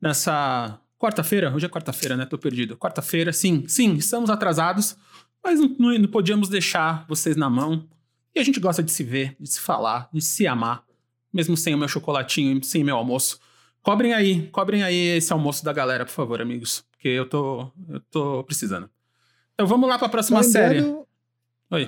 [0.00, 1.54] nessa quarta-feira.
[1.54, 2.26] Hoje é quarta-feira, né?
[2.26, 2.76] Tô perdido.
[2.76, 4.96] Quarta-feira, sim, sim, estamos atrasados,
[5.42, 7.88] mas não, não, não podíamos deixar vocês na mão.
[8.34, 10.84] E a gente gosta de se ver, de se falar, de se amar,
[11.32, 13.40] mesmo sem o meu chocolatinho, sem o meu almoço.
[13.82, 16.84] Cobrem aí, cobrem aí esse almoço da galera, por favor, amigos.
[16.92, 18.88] Porque eu tô, eu tô precisando.
[19.54, 20.80] Então vamos lá para a próxima série.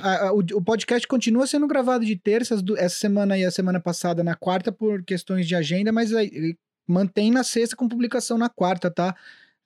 [0.02, 3.50] A, a, o, o, podcast continua sendo gravado de terças, do, essa semana e a
[3.50, 8.38] semana passada na quarta, por questões de agenda, mas aí, mantém na sexta com publicação
[8.38, 9.14] na quarta, tá?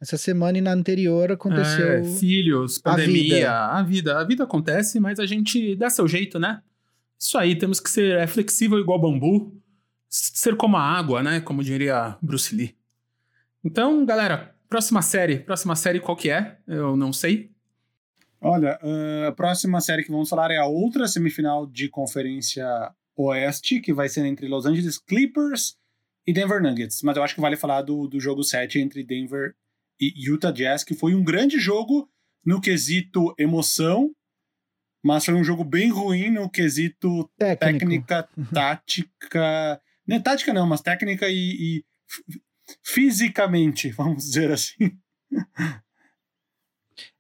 [0.01, 1.89] Essa semana e na anterior aconteceu.
[1.89, 3.79] É, filhos, pandemia, a vida.
[3.79, 4.19] a vida.
[4.21, 6.63] A vida acontece, mas a gente dá seu jeito, né?
[7.19, 9.57] Isso aí, temos que ser é flexível igual bambu
[10.09, 11.41] ser como a água, né?
[11.41, 12.77] Como diria Bruce Lee.
[13.65, 15.39] Então, galera, próxima série.
[15.41, 16.59] Próxima série qual que é?
[16.67, 17.51] Eu não sei.
[18.41, 18.79] Olha,
[19.27, 22.65] a próxima série que vamos falar é a outra semifinal de Conferência
[23.17, 25.77] Oeste, que vai ser entre Los Angeles Clippers
[26.25, 27.03] e Denver Nuggets.
[27.03, 29.55] Mas eu acho que vale falar do, do jogo 7 entre Denver
[30.01, 32.09] e Utah Jazz, que foi um grande jogo
[32.45, 34.13] no quesito emoção,
[35.03, 37.79] mas foi um jogo bem ruim no quesito Técnico.
[37.79, 41.85] técnica, tática não é tática não, mas técnica e, e
[42.83, 44.99] fisicamente, vamos dizer assim.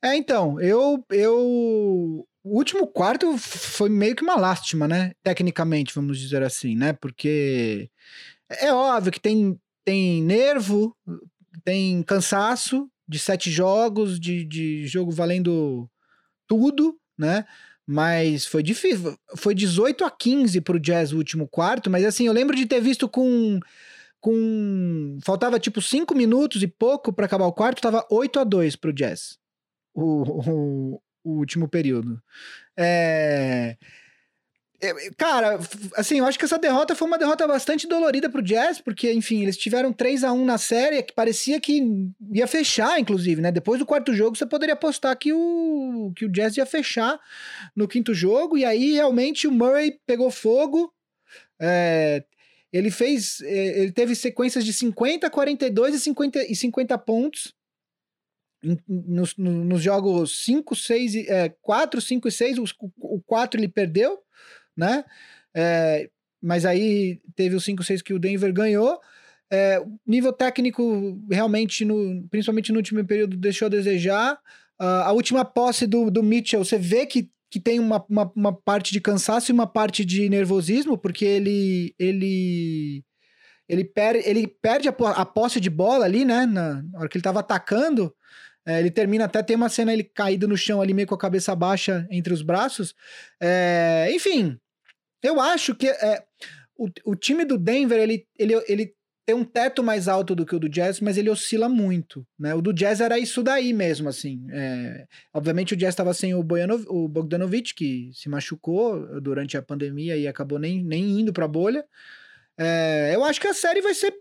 [0.02, 2.26] É, então, eu, eu.
[2.42, 5.12] O último quarto foi meio que uma lástima, né?
[5.22, 6.94] Tecnicamente, vamos dizer assim, né?
[6.94, 7.90] Porque
[8.48, 10.96] é óbvio que tem, tem nervo,
[11.62, 15.90] tem cansaço de sete jogos, de, de jogo valendo
[16.46, 17.44] tudo, né?
[17.90, 19.16] Mas foi difícil.
[19.34, 22.82] Foi 18 a 15 pro Jazz o último quarto, mas assim, eu lembro de ter
[22.82, 23.58] visto com.
[24.20, 28.76] com faltava tipo 5 minutos e pouco para acabar o quarto, tava 8 a 2
[28.76, 29.38] pro Jazz.
[29.94, 32.20] O, o, o último período.
[32.78, 33.78] É.
[35.16, 35.58] Cara,
[35.96, 39.42] assim, eu acho que essa derrota foi uma derrota bastante dolorida pro Jazz, porque, enfim,
[39.42, 41.82] eles tiveram 3 a 1 na série, que parecia que
[42.32, 43.50] ia fechar, inclusive, né?
[43.50, 47.18] Depois do quarto jogo, você poderia apostar que o, que o Jazz ia fechar
[47.74, 50.92] no quinto jogo, e aí realmente o Murray pegou fogo.
[51.60, 52.22] É,
[52.72, 53.40] ele fez.
[53.40, 57.52] É, ele teve sequências de 50, 42 e 50, e 50 pontos.
[58.88, 64.20] Nos, nos jogos 5, 6, é, 4, 5 e 6, o 4 ele perdeu
[64.78, 65.04] né?
[65.54, 66.08] É,
[66.40, 69.00] mas aí teve o 5-6 que o Denver ganhou.
[69.50, 74.34] É, nível técnico, realmente, no, principalmente no último período, deixou a desejar.
[74.80, 78.52] Uh, a última posse do, do Mitchell, você vê que, que tem uma, uma, uma,
[78.52, 83.04] parte de cansaço e uma parte de nervosismo, porque ele ele
[83.68, 86.46] ele, per, ele perde a, a posse de bola ali, né?
[86.46, 88.14] Na, hora que ele estava atacando,
[88.66, 91.18] é, ele termina até tem uma cena ele caído no chão ali meio com a
[91.18, 92.94] cabeça baixa entre os braços.
[93.40, 94.58] É, enfim,
[95.22, 96.24] eu acho que é,
[96.76, 98.94] o, o time do Denver, ele, ele, ele
[99.26, 102.54] tem um teto mais alto do que o do Jazz, mas ele oscila muito, né?
[102.54, 104.46] O do Jazz era isso daí mesmo, assim.
[104.50, 109.62] É, obviamente o Jazz estava sem o, Boyanov, o Bogdanovich, que se machucou durante a
[109.62, 111.84] pandemia e acabou nem, nem indo para a bolha.
[112.56, 114.14] É, eu acho que a série vai ser...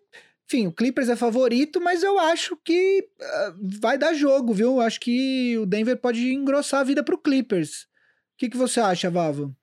[0.45, 4.75] Enfim, o Clippers é favorito, mas eu acho que uh, vai dar jogo, viu?
[4.75, 7.83] Eu acho que o Denver pode engrossar a vida pro Clippers.
[7.83, 7.88] O
[8.38, 9.55] que, que você acha, Vavo?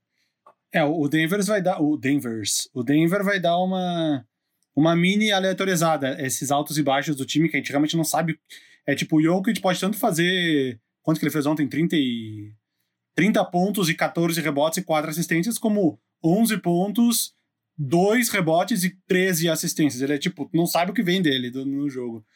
[0.75, 1.81] É, o Denver vai dar.
[1.81, 2.69] O Denvers.
[2.75, 4.27] O Denver vai dar uma.
[4.75, 8.37] uma mini aleatorizada, esses altos e baixos do time que a gente realmente não sabe.
[8.85, 10.81] É tipo, o Jokic pode tanto fazer.
[11.01, 11.69] Quanto que ele fez ontem?
[11.69, 12.53] 30 e.
[13.15, 17.33] 30 pontos e 14 rebotes e 4 assistências, como 11 pontos,
[17.79, 20.03] 2 rebotes e 13 assistências.
[20.03, 22.27] Ele é tipo, não sabe o que vem dele do, no jogo.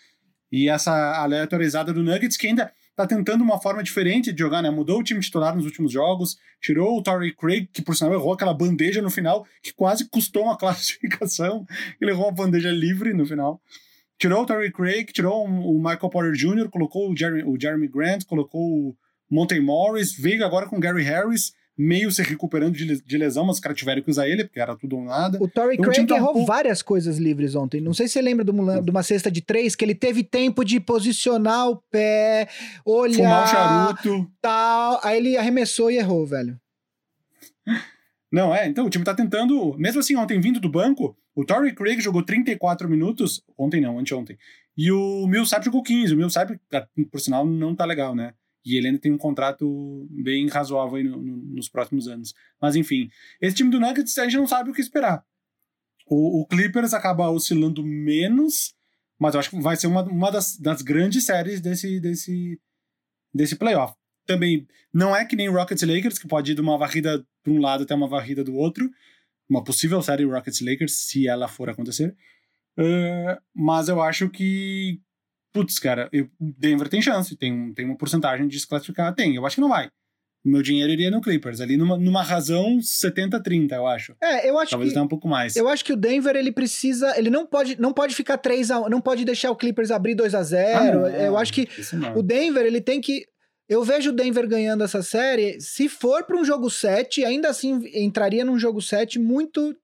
[0.53, 4.71] E essa aleatorizada do Nuggets, que ainda tá tentando uma forma diferente de jogar, né?
[4.71, 8.33] Mudou o time titular nos últimos jogos, tirou o Torrey Craig, que por sinal errou
[8.33, 11.65] aquela bandeja no final, que quase custou uma classificação.
[12.01, 13.63] Ele errou uma bandeja livre no final.
[14.19, 18.25] Tirou o Torrey Craig, tirou o Michael Porter Jr., colocou o Jeremy, o Jeremy Grant,
[18.25, 18.97] colocou o
[19.31, 23.61] Monte Morris, veio agora com o Gary Harris, meio se recuperando de, lesão, mas os
[23.61, 25.39] caras tiveram que usar ele, porque era tudo ou nada.
[25.41, 26.47] O Torrey então, Craig tá errou pouco...
[26.47, 27.81] várias coisas livres ontem.
[27.81, 30.25] Não sei se você lembra de uma, de uma cesta de três, que ele teve
[30.25, 32.49] tempo de posicionar o pé,
[32.85, 33.17] olhar...
[33.17, 34.31] Fumar o charuto.
[34.43, 36.59] Tal, aí ele arremessou e errou, velho.
[38.31, 41.75] Não, é, então o time tá tentando, mesmo assim, ontem vindo do banco, o Torrey
[41.75, 44.37] Craig jogou 34 minutos, ontem não, anteontem,
[44.77, 46.61] e o Millsap jogou 15, o Millsap,
[47.11, 48.35] por sinal, não tá legal, né?
[48.69, 52.35] E ele ainda tem um contrato bem razoável no, no, nos próximos anos.
[52.61, 53.09] Mas enfim,
[53.41, 55.25] esse time do Nuggets a gente não sabe o que esperar.
[56.07, 58.75] O, o Clippers acaba oscilando menos,
[59.19, 62.61] mas eu acho que vai ser uma, uma das, das grandes séries desse, desse,
[63.33, 63.95] desse playoff.
[64.27, 67.59] Também não é que nem Rockets Lakers, que pode ir de uma varrida de um
[67.61, 68.91] lado até uma varrida do outro.
[69.49, 72.15] Uma possível série Rockets Lakers, se ela for acontecer.
[72.79, 75.01] Uh, mas eu acho que
[75.53, 79.35] putz, cara, o Denver tem chance, tem, tem uma porcentagem de desclassificar, tem.
[79.35, 79.89] Eu acho que não vai.
[80.45, 84.15] Meu dinheiro iria no Clippers, ali numa, numa razão 70-30, eu acho.
[84.23, 85.57] É, eu acho Talvez que, um pouco mais.
[85.57, 88.81] Eu acho que o Denver, ele precisa, ele não pode, não pode ficar 3 a
[88.81, 91.05] 1, não pode deixar o Clippers abrir 2 a 0.
[91.05, 91.69] Ah, eu acho que
[92.15, 93.27] o Denver, ele tem que
[93.69, 97.79] eu vejo o Denver ganhando essa série, se for para um jogo 7, ainda assim
[97.93, 99.77] entraria num jogo 7 muito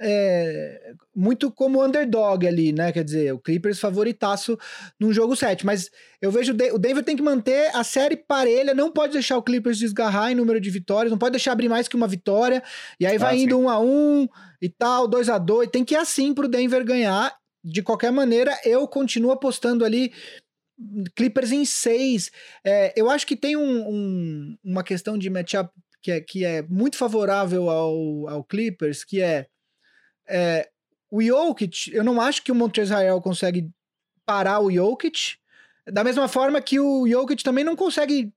[0.00, 2.90] é, muito como underdog ali, né?
[2.90, 4.58] Quer dizer, o Clippers favoritaço
[4.98, 5.66] num jogo 7.
[5.66, 5.90] Mas
[6.22, 9.78] eu vejo o Denver tem que manter a série parelha, não pode deixar o Clippers
[9.78, 12.62] desgarrar em número de vitórias, não pode deixar abrir mais que uma vitória.
[12.98, 13.62] E aí vai ah, indo sim.
[13.62, 14.26] um a um
[14.62, 15.68] e tal, dois a dois.
[15.70, 17.38] Tem que ir assim pro Denver ganhar.
[17.62, 20.14] De qualquer maneira, eu continuo apostando ali
[21.14, 22.30] Clippers em seis.
[22.64, 25.70] É, eu acho que tem um, um, uma questão de matchup
[26.02, 29.46] que é, que é muito favorável ao, ao Clippers, que é
[30.30, 30.68] é,
[31.10, 33.68] o Jokic, eu não acho que o Montrezl Harrell consegue
[34.24, 35.36] parar o Jokic,
[35.90, 38.32] da mesma forma que o Jokic também não consegue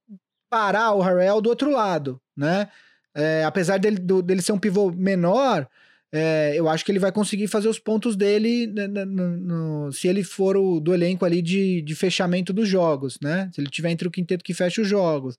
[0.50, 2.68] parar o Harrell do outro lado, né?
[3.14, 5.68] É, apesar dele, do, dele ser um pivô menor,
[6.12, 10.08] é, eu acho que ele vai conseguir fazer os pontos dele no, no, no, se
[10.08, 13.50] ele for o, do elenco ali de, de fechamento dos jogos, né?
[13.52, 15.36] Se ele tiver entre o quinteto que fecha os jogos.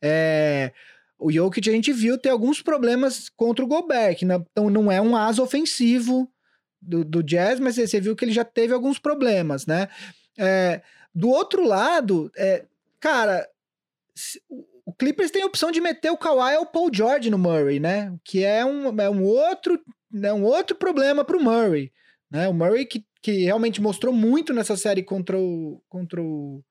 [0.00, 0.72] É,
[1.24, 4.92] o Jokic a gente viu ter alguns problemas contra o Gobert, que não, então não
[4.92, 6.30] é um asa ofensivo
[6.78, 9.88] do, do Jazz, mas você viu que ele já teve alguns problemas, né?
[10.36, 10.82] É,
[11.14, 12.66] do outro lado, é,
[13.00, 13.48] cara,
[14.84, 17.80] o Clippers tem a opção de meter o Kawhi ou o Paul George no Murray,
[17.80, 18.14] né?
[18.22, 19.80] Que é um, é um outro
[20.12, 21.90] né, um outro problema para o Murray,
[22.30, 22.46] né?
[22.48, 26.62] O Murray que, que realmente mostrou muito nessa série contra o, contra o,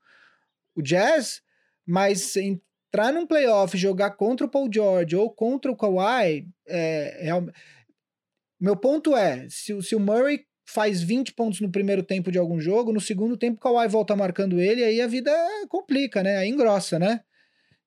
[0.75, 1.41] o Jazz,
[1.87, 2.61] mas em
[2.93, 7.43] entrar num playoff, jogar contra o Paul George ou contra o Kawhi, é, é,
[8.61, 12.61] meu ponto é, se, se o Murray faz 20 pontos no primeiro tempo de algum
[12.61, 15.31] jogo, no segundo tempo o Kawhi volta marcando ele, aí a vida
[15.67, 16.37] complica, né?
[16.37, 17.21] Aí engrossa, né?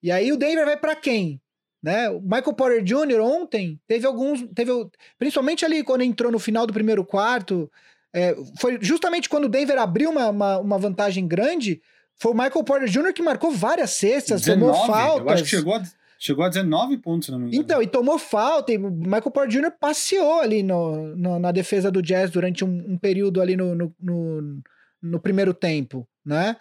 [0.03, 1.41] E aí o Denver vai para quem?
[1.81, 2.11] Né?
[2.11, 3.21] O Michael Porter Jr.
[3.21, 4.73] ontem teve alguns, teve
[5.17, 7.71] principalmente ali quando entrou no final do primeiro quarto,
[8.13, 11.81] é, foi justamente quando o Denver abriu uma, uma, uma vantagem grande,
[12.19, 13.13] foi o Michael Porter Jr.
[13.13, 15.27] que marcou várias cestas, 19, tomou faltas.
[15.27, 15.83] Eu acho que chegou a,
[16.19, 17.63] chegou a 19 pontos, não me engano.
[17.63, 18.73] Então, e tomou falta.
[18.73, 19.73] E o Michael Porter Jr.
[19.79, 23.95] passeou ali no, no, na defesa do Jazz durante um, um período ali no, no,
[24.01, 24.63] no,
[25.03, 26.57] no, primeiro tempo, né?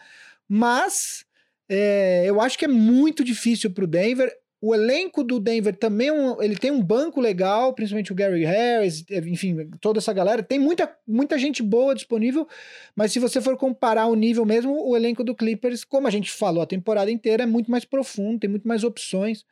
[0.48, 1.26] Mas
[1.70, 4.32] é, eu acho que é muito difícil para o Denver.
[4.62, 9.06] O elenco do Denver também um, ele tem um banco legal, principalmente o Gary Harris,
[9.12, 10.42] enfim, toda essa galera.
[10.42, 12.48] Tem muita, muita gente boa disponível,
[12.96, 16.32] mas se você for comparar o nível mesmo, o elenco do Clippers, como a gente
[16.32, 19.46] falou a temporada inteira, é muito mais profundo, tem muito mais opções.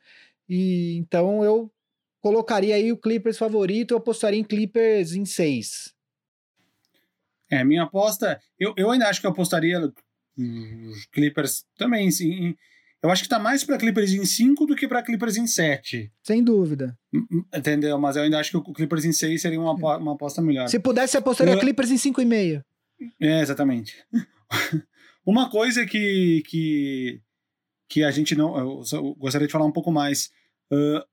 [0.48, 1.70] E então eu
[2.20, 5.94] colocaria aí o Clippers favorito, eu apostaria em Clippers em seis.
[7.50, 9.92] É, minha aposta, eu, eu ainda acho que eu apostaria
[10.36, 12.56] os Clippers também, sim
[13.04, 16.10] eu acho que tá mais pra Clippers em 5 do que pra Clippers em 7.
[16.22, 16.98] Sem dúvida.
[17.54, 17.98] Entendeu?
[17.98, 20.68] Mas eu ainda acho que o Clippers em 6 seria uma, uma aposta melhor.
[20.68, 21.60] Se pudesse, apostaria eu...
[21.60, 22.64] Clippers em 5,5.
[23.20, 23.94] É, exatamente.
[25.26, 27.20] uma coisa que, que,
[27.90, 28.56] que a gente não.
[28.56, 30.30] Eu gostaria de falar um pouco mais.
[30.72, 31.04] Uh,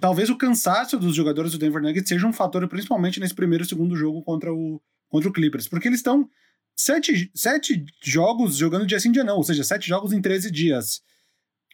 [0.00, 3.66] talvez o cansaço dos jogadores do Denver Nuggets seja um fator, principalmente nesse primeiro e
[3.66, 6.30] segundo jogo contra o, contra o Clippers, porque eles estão
[6.76, 11.02] sete, sete jogos jogando dia sim, dia não, ou seja, sete jogos em 13 dias.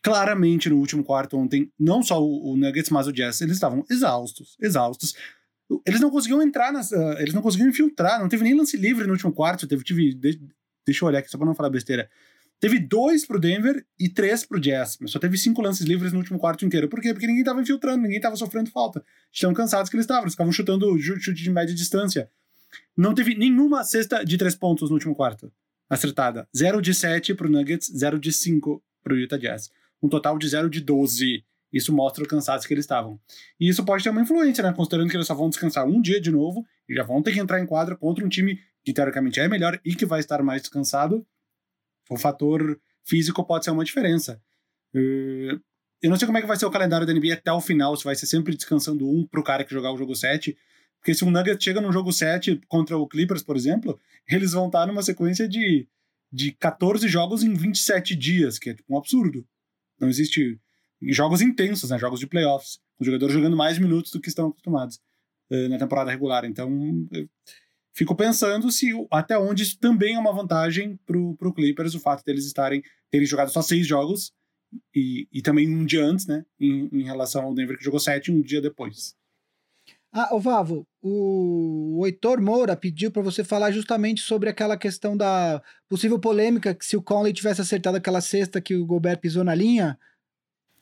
[0.07, 3.85] Claramente, no último quarto ontem, não só o, o Nuggets, mas o Jazz, eles estavam
[3.91, 5.17] exaustos, exaustos.
[5.85, 9.05] Eles não conseguiam entrar, nas, uh, eles não conseguiam infiltrar, não teve nem lance livre
[9.05, 10.41] no último quarto, teve, tive, de,
[10.87, 12.09] deixa eu olhar aqui só pra não falar besteira.
[12.61, 16.21] Teve dois pro Denver e três pro Jazz, mas só teve cinco lances livres no
[16.21, 16.89] último quarto inteiro.
[16.89, 17.13] Por quê?
[17.13, 19.05] Porque ninguém tava infiltrando, ninguém tava sofrendo falta.
[19.33, 22.31] Estão cansados que eles estavam, eles ficavam chutando chute de média distância.
[22.97, 25.53] Não teve nenhuma cesta de três pontos no último quarto
[25.91, 26.49] acertada.
[26.57, 29.69] 0 de 7 pro Nuggets, 0 de 5 pro Utah Jazz.
[30.03, 31.45] Um total de 0 de 12.
[31.73, 33.21] Isso mostra o cansaço que eles estavam.
[33.59, 34.73] E isso pode ter uma influência, né?
[34.73, 37.41] Considerando que eles só vão descansar um dia de novo e já vão ter que
[37.41, 40.63] entrar em quadra contra um time que teoricamente é melhor e que vai estar mais
[40.63, 41.27] descansado.
[42.09, 44.41] O fator físico pode ser uma diferença.
[44.95, 45.61] Uh,
[46.01, 47.97] eu não sei como é que vai ser o calendário da NBA até o final,
[47.97, 50.57] se vai ser sempre descansando um pro cara que jogar o jogo 7.
[50.99, 54.67] Porque se o Nuggets chega no jogo 7 contra o Clippers, por exemplo, eles vão
[54.67, 55.89] estar numa sequência de,
[56.33, 59.47] de 14 jogos em 27 dias, que é tipo um absurdo.
[60.01, 60.59] Não existe.
[61.03, 61.99] Jogos intensos, né?
[61.99, 62.79] Jogos de playoffs.
[62.99, 64.99] Os jogadores jogando mais minutos do que estão acostumados
[65.51, 66.45] uh, na temporada regular.
[66.45, 66.71] Então,
[67.95, 72.25] fico pensando se até onde isso também é uma vantagem pro, pro Clippers, o fato
[72.25, 74.33] deles estarem terem jogado só seis jogos
[74.95, 76.45] e, e também um dia antes, né?
[76.59, 79.15] Em, em relação ao Denver que jogou sete um dia depois.
[80.13, 85.63] Ah, o Vavo, o, Heitor Moura pediu para você falar justamente sobre aquela questão da
[85.89, 89.55] possível polêmica que se o Conley tivesse acertado aquela cesta que o Gobert pisou na
[89.55, 89.99] linha.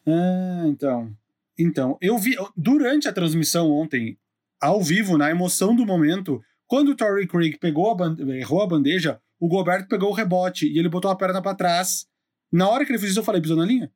[0.06, 1.16] Ah, então.
[1.58, 4.18] Então, eu vi durante a transmissão ontem,
[4.60, 9.20] ao vivo, na emoção do momento, quando o Torrey Craig pegou a errou a bandeja,
[9.38, 12.06] o Gobert pegou o rebote e ele botou a perna para trás.
[12.50, 13.92] Na hora que ele fez isso, eu falei, pisou na linha.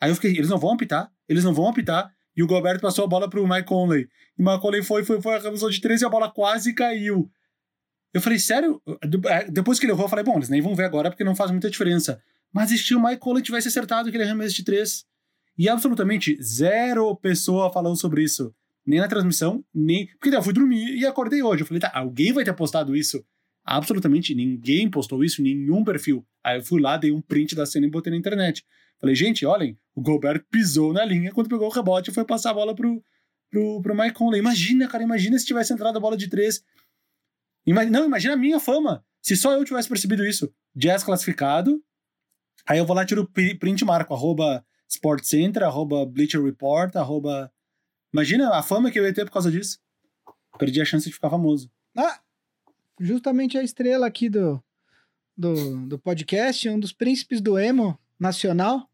[0.00, 2.12] Aí eu fiquei, eles não vão apitar, eles não vão apitar.
[2.38, 4.08] E o Gobert passou a bola pro Mike Conley.
[4.38, 7.28] E o Mike Conley foi, foi, foi, arremessou de 13 e a bola quase caiu.
[8.14, 8.80] Eu falei, sério?
[9.26, 11.34] É, depois que ele errou, eu falei, bom, eles nem vão ver agora porque não
[11.34, 12.22] faz muita diferença.
[12.54, 15.04] Mas se o Mike Conley tivesse acertado aquele arremesso de 3?
[15.58, 18.54] E absolutamente zero pessoa falou sobre isso.
[18.86, 20.06] Nem na transmissão, nem.
[20.20, 21.64] Porque eu fui dormir e acordei hoje.
[21.64, 23.20] Eu falei, tá, alguém vai ter postado isso?
[23.64, 26.24] Absolutamente ninguém postou isso, nenhum perfil.
[26.44, 28.64] Aí eu fui lá, dei um print da cena e botei na internet.
[29.00, 32.52] Falei, gente, olhem, o Gobert pisou na linha quando pegou o rebote e foi passar
[32.52, 33.02] a bola pro,
[33.50, 34.38] pro, pro Mike Conley.
[34.38, 36.62] Imagina, cara, imagina se tivesse entrado a bola de três.
[37.66, 39.04] Imagina, não, imagina a minha fama.
[39.20, 40.54] Se só eu tivesse percebido isso.
[40.72, 41.82] Jazz classificado.
[42.64, 47.52] Aí eu vou lá, tiro o print marco, arroba SportsCenter, arroba Bleacher Report, arroba...
[48.12, 49.80] Imagina a fama que eu ia ter por causa disso.
[50.58, 51.68] Perdi a chance de ficar famoso.
[51.96, 52.20] Ah,
[53.00, 54.62] justamente a estrela aqui do,
[55.36, 58.88] do, do podcast, um dos príncipes do emo nacional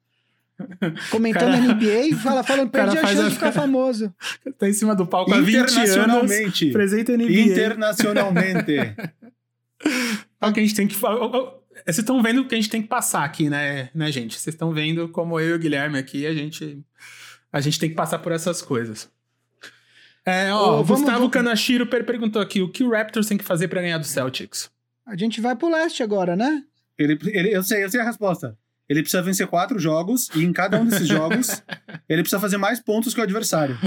[1.10, 3.28] comentando cara, NBA, fala, falando, perdi a chance a...
[3.28, 4.14] de ficar famoso.
[4.58, 5.56] Tá em cima do palco há 20
[5.98, 6.30] anos.
[6.72, 7.40] Presente NBA.
[7.40, 8.94] Internacionalmente.
[10.40, 12.88] o que a gente tem que Vocês estão vendo o que a gente tem que
[12.88, 14.38] passar aqui, né, né gente?
[14.38, 16.78] Vocês estão vendo como eu e o Guilherme aqui, a gente,
[17.52, 19.10] a gente tem que passar por essas coisas.
[20.26, 21.32] É, ó, o Gustavo vamos...
[21.32, 24.70] Kanashiro perguntou aqui, o que o Raptors tem que fazer para ganhar do Celtics?
[25.06, 26.64] A gente vai pro leste agora, né?
[26.96, 28.56] Ele, ele, eu sei, eu sei a resposta.
[28.88, 31.62] Ele precisa vencer quatro jogos e em cada um desses jogos
[32.08, 33.78] ele precisa fazer mais pontos que o adversário.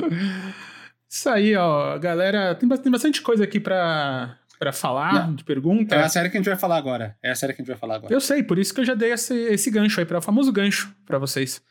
[1.10, 1.97] Isso aí, ó.
[1.99, 5.36] Galera, tem, tem bastante coisa aqui pra, pra falar, Não.
[5.36, 5.95] de pergunta.
[5.95, 7.15] É a série que a gente vai falar agora.
[7.21, 8.13] É a série que a gente vai falar agora.
[8.13, 10.51] Eu sei, por isso que eu já dei esse, esse gancho aí, para o famoso
[10.51, 11.62] gancho para vocês.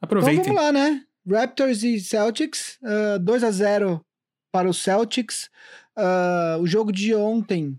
[0.00, 0.40] Aproveitem.
[0.40, 1.02] Então vamos lá, né?
[1.28, 4.00] Raptors e Celtics, uh, 2 a 0
[4.52, 5.50] para os Celtics.
[5.96, 7.78] Uh, o jogo de ontem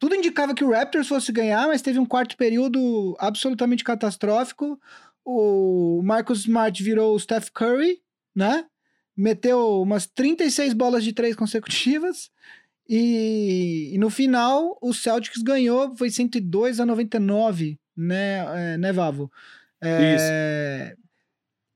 [0.00, 4.80] tudo indicava que o Raptors fosse ganhar, mas teve um quarto período absolutamente catastrófico.
[5.22, 8.00] O Marcus Smart virou o Steph Curry,
[8.34, 8.64] né?
[9.14, 12.30] Meteu umas 36 bolas de três consecutivas.
[12.88, 19.30] E, e no final, o Celtics ganhou, foi 102 a 99, né, é, né Vavo?
[19.82, 20.96] É, Isso.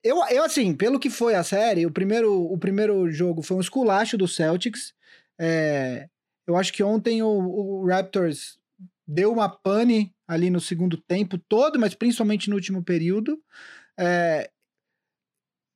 [0.02, 3.60] Eu, eu, assim, pelo que foi a série, o primeiro, o primeiro jogo foi um
[3.60, 4.94] esculacho do Celtics.
[5.38, 6.08] É,
[6.46, 8.59] eu acho que ontem o, o Raptors
[9.07, 13.38] deu uma pane ali no segundo tempo todo, mas principalmente no último período.
[13.98, 14.50] É,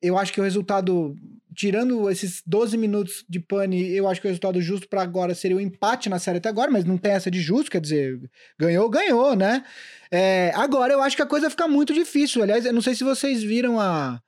[0.01, 1.17] eu acho que o resultado,
[1.55, 5.57] tirando esses 12 minutos de pane, eu acho que o resultado justo para agora seria
[5.57, 8.19] o um empate na série até agora, mas não tem essa de justo, quer dizer,
[8.59, 9.65] ganhou, ganhou, né?
[10.11, 12.43] É, agora eu acho que a coisa fica muito difícil.
[12.43, 14.23] Aliás, eu não sei se vocês viram a,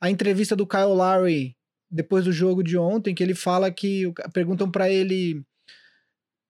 [0.00, 1.56] a entrevista do Kyle Lowry
[1.90, 5.44] depois do jogo de ontem, que ele fala que perguntam para ele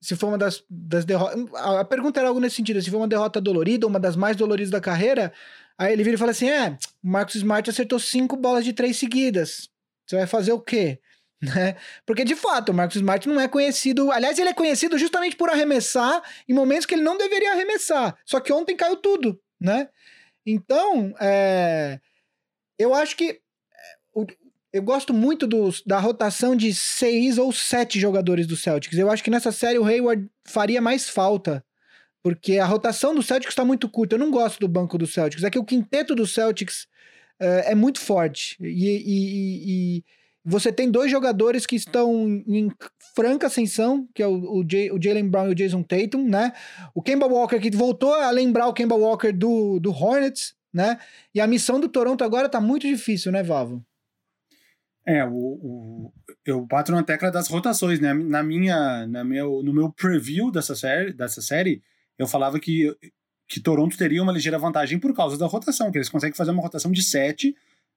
[0.04, 1.42] se foi uma das, das derrotas.
[1.54, 4.70] A pergunta era algo nesse sentido: se foi uma derrota dolorida, uma das mais doloridas
[4.70, 5.32] da carreira.
[5.78, 8.98] Aí ele vira e fala assim: é, o Marcos Smart acertou cinco bolas de três
[8.98, 9.70] seguidas.
[10.06, 11.00] Você vai fazer o quê?
[11.40, 11.76] né?
[12.04, 14.12] Porque de fato, o Marcos Smart não é conhecido.
[14.12, 18.14] Aliás, ele é conhecido justamente por arremessar em momentos que ele não deveria arremessar.
[18.26, 19.88] Só que ontem caiu tudo, né?
[20.44, 21.98] Então, é,
[22.78, 23.40] eu acho que é,
[24.74, 28.98] eu gosto muito dos, da rotação de seis ou sete jogadores do Celtics.
[28.98, 31.64] Eu acho que nessa série o Hayward faria mais falta.
[32.20, 34.16] Porque a rotação do Celtics está muito curta.
[34.16, 35.44] Eu não gosto do banco do Celtics.
[35.44, 36.88] É que o quinteto do Celtics
[37.38, 38.56] é, é muito forte.
[38.60, 40.04] E, e, e,
[40.44, 42.68] você tem dois jogadores que estão em
[43.14, 44.66] franca ascensão, que é o, o,
[45.00, 46.52] Jalen Brown e o Jason Tatum, né?
[46.92, 50.98] O Kemba Walker, que voltou a lembrar o Kemba Walker do, do Hornets, né?
[51.32, 53.80] E a missão do Toronto agora tá muito difícil, né, Vavo?
[55.06, 56.12] É, o, o,
[56.46, 58.14] eu bato na tecla das rotações, né?
[58.14, 61.82] Na minha, na meu, no meu preview dessa série, dessa série,
[62.18, 62.94] eu falava que,
[63.46, 66.62] que Toronto teria uma ligeira vantagem por causa da rotação, que eles conseguem fazer uma
[66.62, 67.54] rotação de sete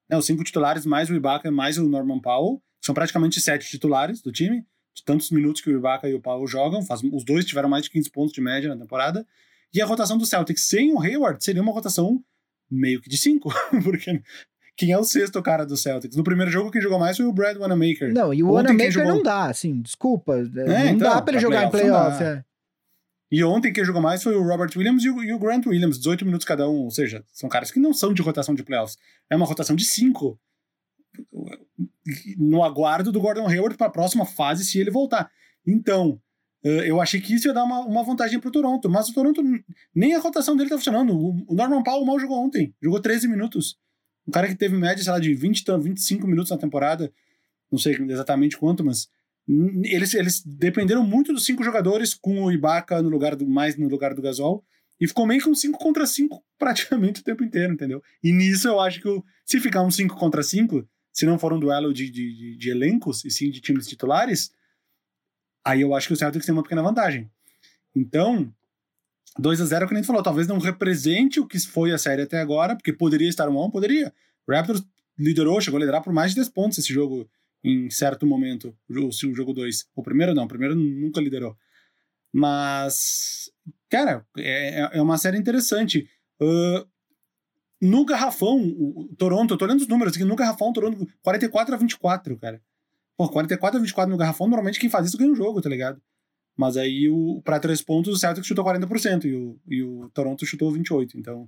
[0.10, 4.22] né, os cinco titulares, mais o Ibaka, mais o Norman Powell, são praticamente sete titulares
[4.22, 7.46] do time, de tantos minutos que o Ibaka e o Powell jogam, faz, os dois
[7.46, 9.26] tiveram mais de 15 pontos de média na temporada,
[9.74, 12.24] e a rotação do Celtics sem o Hayward seria uma rotação
[12.70, 13.54] meio que de cinco,
[13.84, 14.22] porque
[14.78, 16.16] quem é o sexto cara do Celtics?
[16.16, 18.14] No primeiro jogo, quem jogou mais foi o Brad Wanamaker.
[18.14, 19.16] Não, e o Wanamaker jogou...
[19.16, 20.36] não dá, assim, desculpa.
[20.38, 22.24] É, não então, dá pra ele jogar em playoff.
[22.24, 22.44] É.
[23.32, 25.98] E ontem quem jogou mais foi o Robert Williams e o, e o, Grant Williams,
[25.98, 26.84] 18 minutos cada um.
[26.84, 28.98] Ou seja, são caras que não são de rotação de playoffs.
[29.30, 30.40] É uma rotação de 5
[32.38, 35.30] no aguardo do Gordon Hayward para a próxima fase se ele voltar.
[35.66, 36.22] Então,
[36.64, 39.14] eh, eu achei que isso ia dar uma, uma vantagem para o Toronto, mas o
[39.14, 39.42] Toronto
[39.94, 41.18] nem a rotação dele está funcionando.
[41.18, 43.78] O, Norman Powell mal jogou ontem, jogou 13 minutos.
[44.28, 47.12] Um cara que teve média, sei lá, de 20, 25 minutos na temporada,
[47.72, 49.08] não sei exatamente quanto, mas
[49.84, 53.88] eles, eles dependeram muito dos cinco jogadores com o Ibaka no lugar do mais no
[53.88, 54.64] lugar do Gasol
[55.00, 58.02] e ficou meio que um 5 contra 5 praticamente o tempo inteiro, entendeu?
[58.22, 61.60] E nisso eu acho que se ficar um 5 contra 5, se não for um
[61.60, 64.52] duelo de, de, de, de, elencos e sim de times titulares,
[65.64, 67.30] aí eu acho que o Celtics tem uma pequena vantagem.
[67.96, 68.54] Então,
[69.40, 72.24] 2 a 0 que a gente falou, talvez não represente o que foi a série
[72.24, 74.14] até agora, porque poderia estar um 1, poderia.
[74.50, 74.84] Raptors
[75.18, 77.30] liderou, chegou a liderar por mais de 10 pontos esse jogo
[77.64, 79.88] em certo momento, o, o jogo 2.
[79.96, 81.58] O primeiro não, o primeiro nunca liderou.
[82.32, 83.52] Mas,
[83.90, 86.08] cara, é, é, é uma série interessante.
[86.42, 86.88] Uh,
[87.82, 91.78] no garrafão, o Toronto, eu tô olhando os números aqui, no garrafão, Toronto, 44 a
[91.78, 92.62] 24, cara.
[93.16, 96.02] Pô, 44 a 24 no garrafão, normalmente quem faz isso ganha um jogo, tá ligado?
[96.58, 100.46] Mas aí, o, pra três pontos, o Celtics chutou 40% e o, e o Toronto
[100.46, 101.12] chutou 28%.
[101.16, 101.48] Então,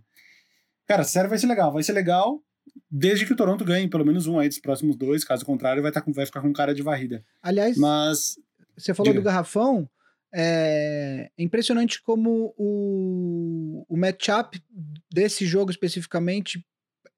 [0.86, 1.74] cara, a série vai ser legal.
[1.74, 2.42] Vai ser legal
[2.90, 5.92] desde que o Toronto ganhe pelo menos um aí dos próximos dois, caso contrário, vai,
[5.92, 7.24] tá com, vai ficar com cara de varrida.
[7.42, 8.36] Aliás, mas
[8.78, 9.22] você falou diga.
[9.22, 9.90] do garrafão,
[10.34, 14.62] é impressionante como o, o matchup
[15.12, 16.66] desse jogo especificamente,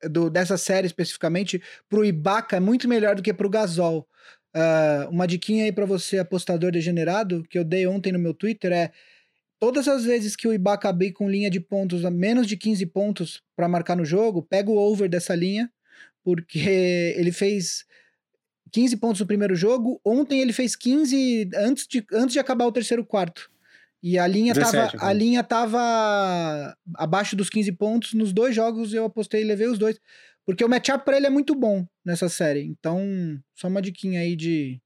[0.09, 4.07] do, dessa série especificamente, pro Ibaka é muito melhor do que pro Gasol.
[4.55, 8.71] Uh, uma diquinha aí para você, apostador degenerado, que eu dei ontem no meu Twitter
[8.71, 8.91] é
[9.61, 12.83] Todas as vezes que o Ibaka abrir com linha de pontos a menos de 15
[12.87, 15.71] pontos para marcar no jogo, pega o over dessa linha,
[16.23, 16.57] porque
[17.15, 17.85] ele fez
[18.71, 20.01] 15 pontos no primeiro jogo.
[20.03, 23.51] Ontem ele fez 15 antes de, antes de acabar o terceiro quarto.
[24.01, 28.95] E a linha 17, tava, a linha tava abaixo dos 15 pontos nos dois jogos,
[28.95, 29.99] eu apostei e levei os dois.
[30.45, 32.63] Porque o matchup para ele é muito bom nessa série.
[32.63, 32.99] Então,
[33.55, 34.81] só uma diquinha aí de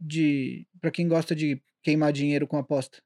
[0.00, 2.98] de para quem gosta de queimar dinheiro com aposta.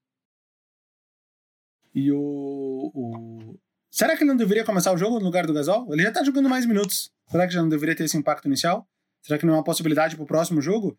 [1.94, 3.58] E o, o,
[3.90, 5.92] Será que não deveria começar o jogo no lugar do Gasol?
[5.92, 7.10] Ele já tá jogando mais minutos.
[7.28, 8.88] Será que já não deveria ter esse impacto inicial?
[9.22, 10.98] Será que não é uma possibilidade pro próximo jogo?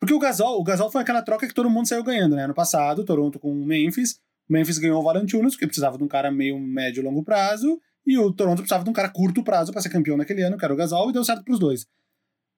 [0.00, 2.46] Porque o Gasol, o Gasol foi aquela troca que todo mundo saiu ganhando, né?
[2.46, 4.18] No passado, Toronto com o Memphis.
[4.48, 7.80] O Memphis ganhou o Valanciunas, porque precisava de um cara meio médio longo prazo.
[8.06, 10.64] E o Toronto precisava de um cara curto prazo para ser campeão naquele ano, que
[10.64, 11.86] era o Gasol, e deu certo pros dois.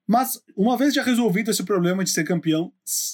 [0.07, 2.71] Mas, uma vez já resolvido esse problema de ser campeão,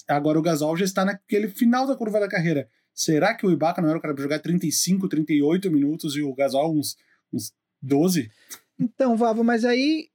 [0.07, 2.69] agora o Gasol já está naquele final da curva da carreira.
[2.93, 6.33] Será que o Ibaka não era o cara para jogar 35, 38 minutos e o
[6.33, 6.97] Gasol uns,
[7.31, 8.31] uns 12?
[8.79, 10.09] Então, Vavo, mas aí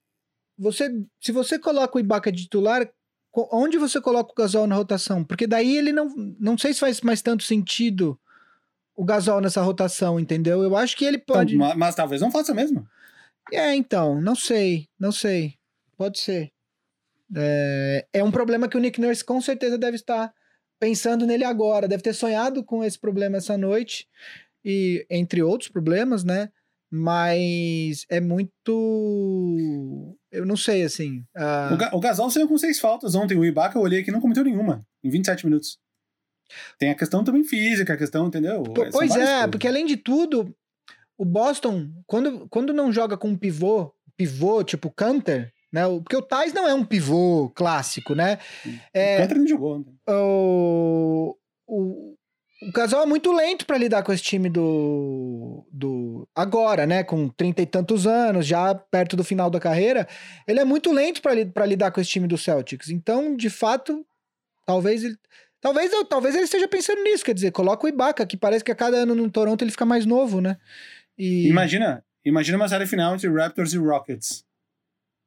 [0.58, 0.90] você,
[1.20, 2.88] se você coloca o Ibaka de titular,
[3.34, 5.24] onde você coloca o Gasol na rotação?
[5.24, 8.18] Porque daí ele não, não sei se faz mais tanto sentido
[8.96, 10.62] o Gasol nessa rotação, entendeu?
[10.62, 11.54] Eu acho que ele pode.
[11.54, 12.86] Então, mas, mas, talvez não faça mesmo.
[13.52, 15.54] É, então, não sei, não sei.
[15.96, 16.50] Pode ser.
[17.34, 20.32] É, é um problema que o Nick Nurse com certeza deve estar
[20.78, 24.08] pensando nele agora, deve ter sonhado com esse problema essa noite,
[24.64, 26.50] e entre outros problemas, né?
[26.90, 30.16] Mas é muito.
[30.30, 31.24] Eu não sei, assim.
[31.34, 31.74] Uh...
[31.74, 33.38] O, Ga o Gasol saiu com seis faltas ontem.
[33.38, 35.78] O Ibaka, eu olhei aqui, não cometeu nenhuma, em 27 minutos.
[36.78, 38.62] Tem a questão também física, a questão, entendeu?
[38.62, 39.50] P pois é, coisas.
[39.50, 40.54] porque além de tudo,
[41.16, 45.82] o Boston, quando, quando não joga com um pivô, pivô tipo Canter, Né?
[45.88, 48.38] Porque o Thais não é um pivô clássico, né?
[48.92, 49.78] É, o Cantor não jogou.
[49.78, 49.84] Né?
[50.08, 51.36] O,
[51.66, 52.14] o,
[52.62, 56.28] o Gasol é muito lento para lidar com esse time do, do.
[56.34, 57.02] Agora, né?
[57.02, 60.06] Com trinta e tantos anos, já perto do final da carreira.
[60.46, 62.88] Ele é muito lento para lidar com esse time do Celtics.
[62.88, 64.06] Então, de fato,
[64.64, 65.16] talvez ele.
[65.62, 68.74] Talvez, talvez ele esteja pensando nisso, quer dizer, coloca o Ibaka, que parece que a
[68.74, 70.58] cada ano no Toronto ele fica mais novo, né?
[71.16, 71.46] E...
[71.48, 74.44] Imagina, imagina uma série final entre Raptors e Rockets.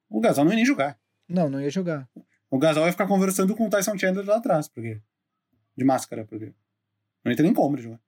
[0.10, 1.00] O Gasol não ia nem jogar.
[1.28, 2.06] Não, não ia jogar.
[2.52, 5.00] O Gasol ia ficar conversando com o Tyson Chandler lá atrás, porque
[5.76, 6.52] de máscara, porque
[7.24, 8.02] não entra nem como jogar.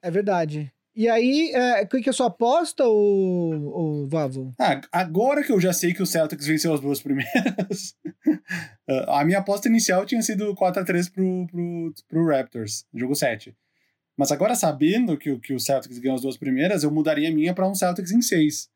[0.00, 0.72] É verdade.
[0.98, 4.52] E aí, é, o que é sua aposta, o, o Vavo?
[4.58, 7.94] Ah, agora que eu já sei que o Celtics venceu as duas primeiras,
[9.06, 13.54] a minha aposta inicial tinha sido 4x3 pro, pro, pro Raptors, jogo 7.
[14.16, 17.54] Mas agora, sabendo que, que o Celtics ganhou as duas primeiras, eu mudaria a minha
[17.54, 18.68] para um Celtics em 6.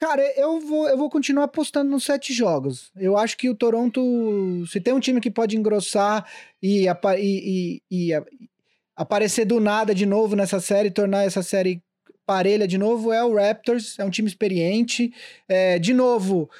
[0.00, 2.90] Cara, eu vou, eu vou continuar apostando nos sete jogos.
[2.96, 4.00] Eu acho que o Toronto,
[4.66, 6.26] se tem um time que pode engrossar
[6.62, 6.86] e,
[7.18, 8.48] e, e, e
[8.96, 11.82] aparecer do nada de novo nessa série, tornar essa série
[12.26, 13.98] parelha de novo, é o Raptors.
[13.98, 15.12] É um time experiente.
[15.48, 16.50] É, de novo,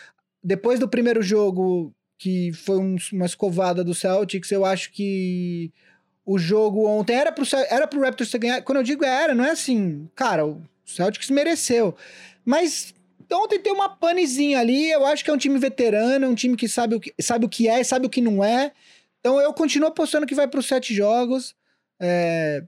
[0.43, 5.72] depois do primeiro jogo, que foi um, uma escovada do Celtics, eu acho que
[6.24, 8.64] o jogo ontem era pro, era pro Raptors ter ganhado.
[8.64, 11.95] Quando eu digo era, não é assim, cara, o Celtics mereceu.
[12.45, 12.95] Mas
[13.32, 16.68] ontem tem uma panezinha ali, eu acho que é um time veterano, um time que
[16.68, 18.72] sabe o que, sabe o que é, sabe o que não é.
[19.20, 21.55] Então eu continuo apostando que vai para os sete jogos.
[22.05, 22.62] É...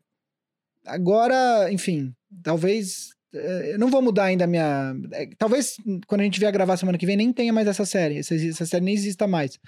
[0.87, 3.11] Agora, enfim, talvez.
[3.35, 4.95] É, eu não vou mudar ainda a minha.
[5.13, 5.77] É, talvez
[6.07, 8.19] quando a gente vier gravar semana que vem nem tenha mais essa série.
[8.19, 9.59] Essa, essa série nem exista mais.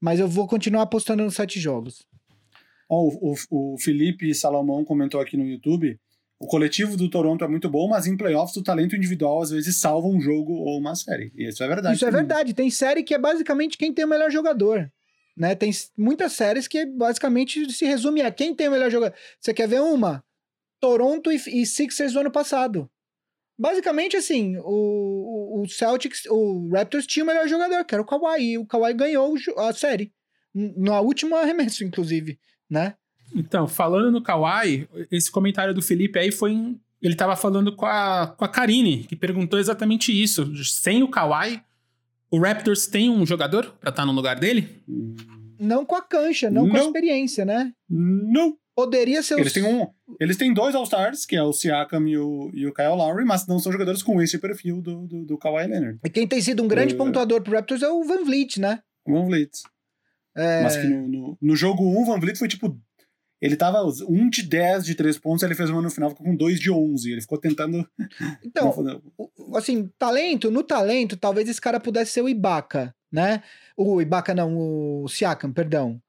[0.00, 2.06] Mas eu vou continuar apostando nos sete jogos.
[2.88, 5.98] Oh, o, o, Felipe Salomão comentou aqui no YouTube
[6.40, 9.76] o coletivo do Toronto é muito bom, mas em playoffs o talento individual às vezes
[9.76, 11.32] salva um jogo ou uma série.
[11.36, 11.96] E isso é verdade.
[11.96, 12.20] Isso também.
[12.20, 12.54] é verdade.
[12.54, 14.90] Tem série que é basicamente quem tem o melhor jogador.
[15.38, 15.54] Né?
[15.54, 19.16] Tem muitas séries que basicamente se resume a quem tem o melhor jogador.
[19.40, 20.24] Você quer ver uma?
[20.80, 22.90] Toronto e, e Sixers do ano passado.
[23.56, 28.52] Basicamente, assim, o, o, Celtics, o Raptors tinha o melhor jogador, que era o Kawhi,
[28.52, 30.12] e o Kawhi ganhou a série.
[30.54, 32.94] Na última arremesso, inclusive, né?
[33.34, 36.52] Então, falando no Kawhi, esse comentário do Felipe aí foi.
[36.52, 40.52] Em, ele tava falando com a, com a Karine, que perguntou exatamente isso.
[40.64, 41.60] Sem o Kawhi,
[42.30, 44.82] o Raptors tem um jogador para estar tá no lugar dele?
[45.58, 46.70] Não com a cancha, não, não.
[46.70, 47.72] com a experiência, né?
[47.88, 48.56] Não.
[48.74, 49.88] Poderia ser eles Têm um,
[50.20, 53.44] eles têm dois All-Stars, que é o Siakam e o, e o Kyle Lowry, mas
[53.44, 55.98] não são jogadores com esse perfil do, do, do Kawhi Leonard.
[56.04, 58.80] E quem tem sido um grande uh, pontuador pro Raptors é o Van Vliet, né?
[59.04, 59.50] Van Vliet.
[60.36, 60.62] É...
[60.62, 62.80] Mas que no, no, no jogo 1, um, o Van Vliet foi tipo
[63.40, 66.34] ele tava 1 de 10 de 3 pontos, ele fez uma no final, ficou com
[66.34, 67.12] 2 de 11.
[67.12, 67.88] Ele ficou tentando.
[68.44, 68.74] Então,
[69.54, 73.42] assim, talento, no talento, talvez esse cara pudesse ser o Ibaka, né?
[73.76, 76.00] O Ibaka não, o Siakam, perdão.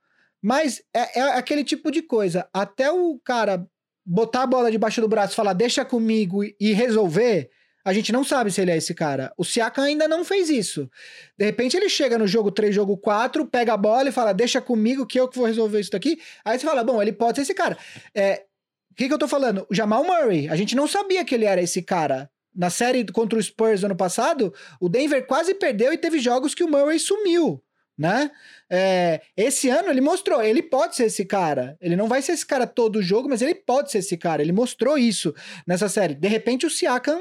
[0.41, 2.47] Mas é, é aquele tipo de coisa.
[2.53, 3.67] Até o cara
[4.05, 7.51] botar a bola debaixo do braço e falar, deixa comigo e resolver,
[7.83, 9.33] a gente não sabe se ele é esse cara.
[9.37, 10.89] O Siakam ainda não fez isso.
[11.37, 14.61] De repente ele chega no jogo 3, jogo 4, pega a bola e fala: Deixa
[14.61, 16.19] comigo que eu que vou resolver isso daqui.
[16.43, 17.77] Aí você fala: Bom, ele pode ser esse cara.
[18.13, 18.43] É,
[18.91, 19.65] o que, que eu tô falando?
[19.69, 20.49] O Jamal Murray.
[20.49, 22.29] A gente não sabia que ele era esse cara.
[22.53, 26.63] Na série contra o Spurs ano passado, o Denver quase perdeu e teve jogos que
[26.63, 27.63] o Murray sumiu
[27.99, 28.31] né?
[28.71, 31.77] É, esse ano ele mostrou, ele pode ser esse cara.
[31.81, 34.41] Ele não vai ser esse cara todo jogo, mas ele pode ser esse cara.
[34.41, 35.35] Ele mostrou isso
[35.67, 36.15] nessa série.
[36.15, 37.19] De repente o Siakam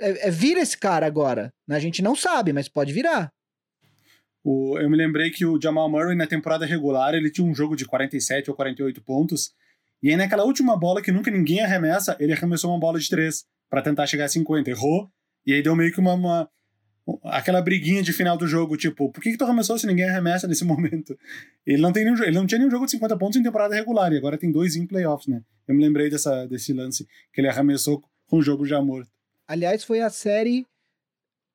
[0.00, 1.52] é, é, vira esse cara agora.
[1.66, 1.76] Né?
[1.76, 3.32] A gente não sabe, mas pode virar.
[4.42, 7.76] O, eu me lembrei que o Jamal Murray, na temporada regular, ele tinha um jogo
[7.76, 9.52] de 47 ou 48 pontos.
[10.02, 13.44] E aí, naquela última bola que nunca ninguém arremessa, ele arremessou uma bola de 3
[13.68, 14.70] para tentar chegar a 50.
[14.70, 15.10] Errou.
[15.46, 16.50] E aí deu meio que uma, uma,
[17.24, 20.46] aquela briguinha de final do jogo, tipo, por que, que tu arremessou se ninguém arremessa
[20.46, 21.16] nesse momento?
[21.66, 24.12] Ele não, tem nenhum, ele não tinha nenhum jogo de 50 pontos em temporada regular,
[24.12, 25.42] e agora tem dois em playoffs, né?
[25.66, 29.10] Eu me lembrei dessa, desse lance que ele arremessou com o jogo já morto.
[29.50, 30.64] Aliás, foi a série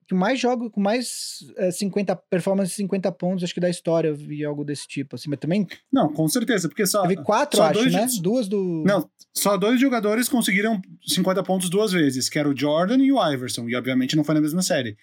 [0.05, 4.15] que mais joga, com mais é, 50 performance 50 pontos, acho que da história, eu
[4.15, 5.65] vi algo desse tipo, assim, mas também.
[5.89, 7.03] Não, com certeza, porque só.
[7.03, 8.05] Teve quatro, só acho, dois, né?
[8.21, 8.83] Duas do.
[8.85, 13.31] Não, só dois jogadores conseguiram 50 pontos duas vezes, que era o Jordan e o
[13.31, 14.97] Iverson, e obviamente não foi na mesma série.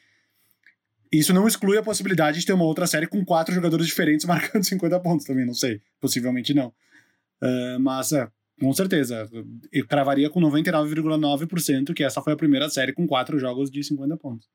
[1.11, 4.65] Isso não exclui a possibilidade de ter uma outra série com quatro jogadores diferentes marcando
[4.65, 5.81] 50 pontos também, não sei.
[5.99, 6.69] Possivelmente não.
[7.43, 8.29] Uh, mas, é,
[8.63, 9.29] com certeza.
[9.73, 14.17] Eu cravaria com 99,9% que essa foi a primeira série com quatro jogos de 50
[14.17, 14.49] pontos.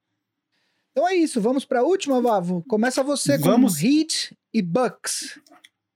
[0.91, 2.63] Então é isso, vamos para a última, Vavo.
[2.69, 3.79] Começa você vamos.
[3.81, 5.37] com Heat e Bucks.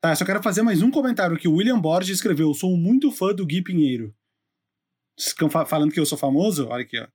[0.02, 2.54] Tá, só quero fazer mais um comentário que o William Borges escreveu.
[2.54, 4.14] Sou muito fã do Gui Pinheiro.
[5.18, 6.68] Ficam falando que eu sou famoso?
[6.68, 7.08] Olha aqui, ó.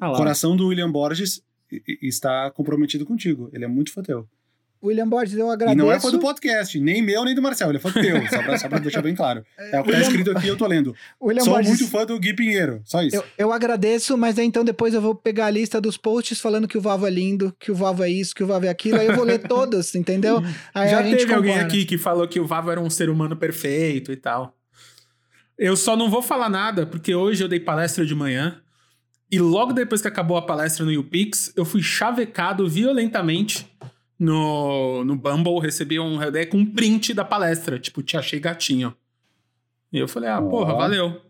[0.00, 1.40] Ah Coração do William Borges.
[2.02, 3.48] está comprometido contigo.
[3.52, 4.28] Ele é muito fã teu.
[4.82, 5.78] William Borges, eu agradeço.
[5.78, 8.16] E não é fã do podcast, nem meu, nem do Marcel, ele é fã teu,
[8.28, 9.44] só pra, só pra deixar bem claro.
[9.58, 10.94] É o que tá escrito aqui, eu tô lendo.
[11.22, 13.14] William Sou Borges, muito fã do Gui Pinheiro, só isso.
[13.14, 16.66] eu, eu agradeço, mas aí então depois eu vou pegar a lista dos posts falando
[16.66, 18.98] que o Vavo é lindo, que o Vavo é isso, que o Vavo é aquilo,
[18.98, 20.42] aí eu vou ler todos, entendeu?
[20.74, 21.68] Aí Já a gente teve alguém compara.
[21.68, 24.56] aqui que falou que o Vavo era um ser humano perfeito e tal.
[25.58, 28.62] Eu só não vou falar nada, porque hoje eu dei palestra de manhã.
[29.30, 33.69] E logo depois que acabou a palestra no YouPix, eu fui chavecado violentamente
[34.20, 35.58] no, no Bumble.
[35.60, 37.78] Recebi um redé com um print da palestra.
[37.78, 38.94] Tipo, te achei gatinho.
[39.92, 40.48] E eu falei, ah, Ó.
[40.48, 41.20] porra, valeu.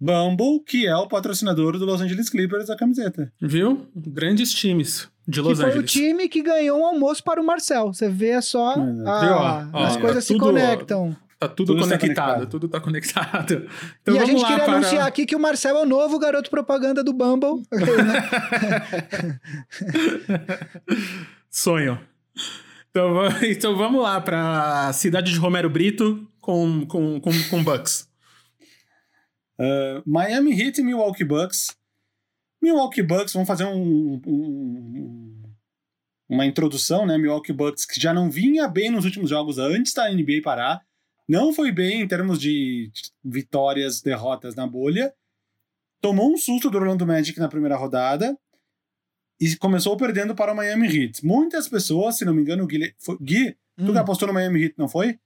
[0.00, 3.30] Bumble, que é o patrocinador do Los Angeles Clippers da camiseta.
[3.40, 3.86] Viu?
[3.94, 5.90] Grandes times de Que Los foi o Angeles.
[5.92, 7.92] time que ganhou um almoço para o Marcel.
[7.92, 9.64] Você vê só, Hum, a- viu, ó?
[9.72, 11.14] Ó, as tá coisas se tudo- conectam.
[11.40, 12.46] Tá tudo, Tudo conectado, conectado.
[12.48, 13.68] tudo tá conectado.
[14.02, 14.76] Então e a gente lá queria para...
[14.78, 17.62] anunciar aqui que o Marcel é o novo garoto propaganda do Bumble.
[21.50, 21.98] Sonho.
[22.90, 28.08] Então, então vamos lá para cidade de Romero Brito com, com, com, com Bucks.
[29.60, 31.76] Uh, Miami Heat e Milwaukee Bucks.
[32.62, 35.42] Milwaukee Bucks, vamos fazer um, um-
[36.28, 37.16] uma introdução, né?
[37.16, 40.82] Milwaukee Bucks, que já não vinha bem nos últimos jogos antes da NBA parar.
[41.28, 42.90] Não foi bem em termos de
[43.24, 45.12] vitórias, derrotas na bolha.
[46.00, 48.36] Tomou um susto do Orlando Magic na primeira rodada
[49.40, 51.24] e começou perdendo para o Miami Heat.
[51.24, 54.64] Muitas pessoas, se não me engano, o Gui, foi, Gui tu que apostou no Miami
[54.64, 55.18] Heat, não foi?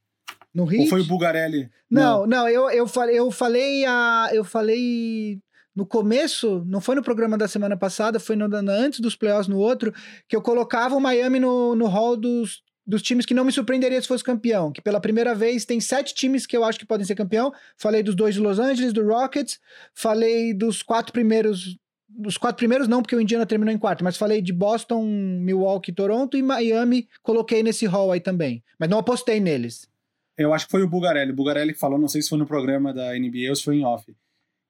[0.54, 0.90] No Ou Hit?
[0.90, 1.70] foi o Bugarelli?
[1.90, 5.38] Não, não, eu, eu falei, eu falei a, eu falei
[5.74, 9.48] no começo, não foi no programa da semana passada, foi no, no- antes dos playoffs
[9.48, 9.92] no outro,
[10.28, 13.98] que eu colocava o Miami no, no hall dos, dos times que não me surpreenderia
[14.02, 14.70] se fosse campeão.
[14.70, 17.50] Que pela primeira vez tem sete times que eu acho que podem ser campeão.
[17.78, 19.58] Falei dos dois de Los Angeles, do Rockets,
[19.94, 21.78] falei dos quatro primeiros.
[22.14, 25.92] Dos quatro primeiros, não, porque o Indiana terminou em quarto, mas falei de Boston, Milwaukee,
[25.92, 28.62] Toronto e Miami, coloquei nesse hall aí também.
[28.78, 29.88] Mas não apostei neles.
[30.36, 31.32] Eu acho que foi o Bugarelli.
[31.32, 33.76] O Bugarelli que falou, não sei se foi no programa da NBA ou se foi
[33.76, 34.14] em off.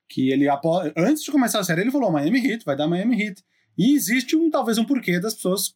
[0.08, 0.46] Que ele,
[0.96, 3.42] antes de começar a série, ele falou: Miami Heat, vai dar Miami Heat.
[3.76, 5.74] E existe um, talvez um porquê das pessoas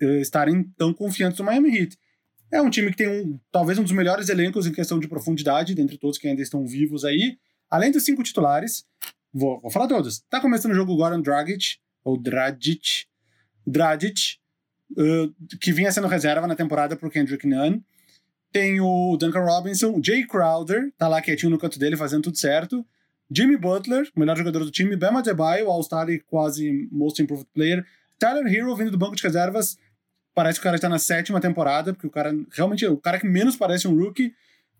[0.00, 1.98] eh, estarem tão confiantes no Miami Heat.
[2.52, 5.74] É um time que tem um, talvez um dos melhores elencos em questão de profundidade,
[5.74, 7.38] dentre todos que ainda estão vivos aí.
[7.68, 8.84] Além dos cinco titulares,
[9.32, 10.20] vou, vou falar todos.
[10.30, 13.06] Tá começando o jogo o Goran Dragic, ou Dragic,
[13.66, 14.38] Dragic,
[14.96, 15.28] eh,
[15.60, 17.80] que vinha sendo reserva na temporada pro Kendrick Nunn.
[18.52, 22.86] Tem o Duncan Robinson, Jay Crowder, tá lá quietinho no canto dele, fazendo tudo certo.
[23.30, 24.96] Jimmy Butler, o melhor jogador do time.
[24.96, 27.84] Bama Adebayo, All-Star e quase Most Improved Player.
[28.18, 29.76] Tyler Hero, vindo do banco de reservas.
[30.32, 33.18] Parece que o cara está na sétima temporada, porque o cara realmente é o cara
[33.18, 34.32] que menos parece um rookie.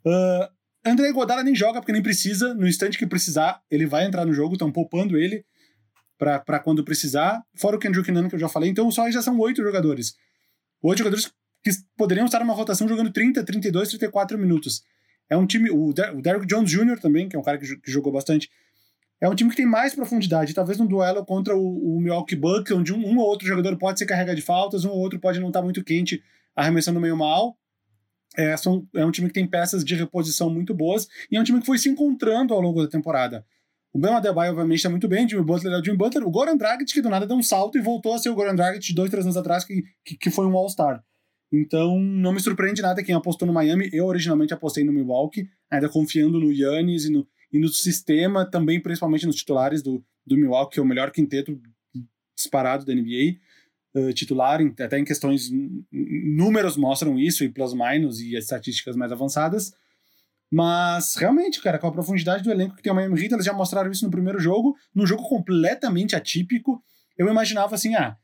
[0.04, 0.48] Uh,
[0.86, 2.54] André Godala nem joga, porque nem precisa.
[2.54, 5.44] No instante que precisar, ele vai entrar no jogo, estão poupando ele
[6.16, 7.42] para quando precisar.
[7.56, 8.70] Fora o Kendrick Nunn, que eu já falei.
[8.70, 10.14] Então só já são oito jogadores.
[10.82, 11.32] Oito jogadores
[11.62, 14.82] que poderiam estar numa rotação jogando 30, 32, 34 minutos.
[15.28, 15.70] É um time.
[15.70, 17.00] O, Der o Derrick Jones Jr.
[17.00, 18.48] também, que é um cara que, que jogou bastante.
[19.20, 20.54] É um time que tem mais profundidade.
[20.54, 23.98] Talvez num duelo contra o, o Milwaukee Bucks, onde um, um ou outro jogador pode
[23.98, 26.22] ser carregado de faltas, um ou outro pode não estar muito quente,
[26.54, 27.56] arremessando meio mal.
[28.36, 31.44] É, são, é um time que tem peças de reposição muito boas e é um
[31.44, 33.44] time que foi se encontrando ao longo da temporada.
[33.92, 35.26] O Ben Adebayo, obviamente, está muito bem.
[35.26, 36.26] Jimmy Butler é o Jimmy Butler.
[36.26, 38.54] O Goran Dragic, que do nada deu um salto e voltou a ser o Goran
[38.54, 41.02] Dragic dois, três anos atrás, que, que, que foi um All-Star.
[41.50, 43.88] Então, não me surpreende nada quem apostou no Miami.
[43.92, 48.82] Eu originalmente apostei no Milwaukee, ainda confiando no Yannis e no, e no sistema, também
[48.82, 51.58] principalmente nos titulares do, do Milwaukee, que é o melhor quinteto
[52.36, 53.38] disparado da NBA.
[53.96, 55.50] Uh, titular, até em questões.
[55.90, 59.72] Números mostram isso, e plus-minus e estatísticas mais avançadas.
[60.52, 63.54] Mas, realmente, cara, com a profundidade do elenco que tem o Miami Heat, eles já
[63.54, 66.82] mostraram isso no primeiro jogo, num jogo completamente atípico.
[67.16, 68.16] Eu imaginava assim, ah,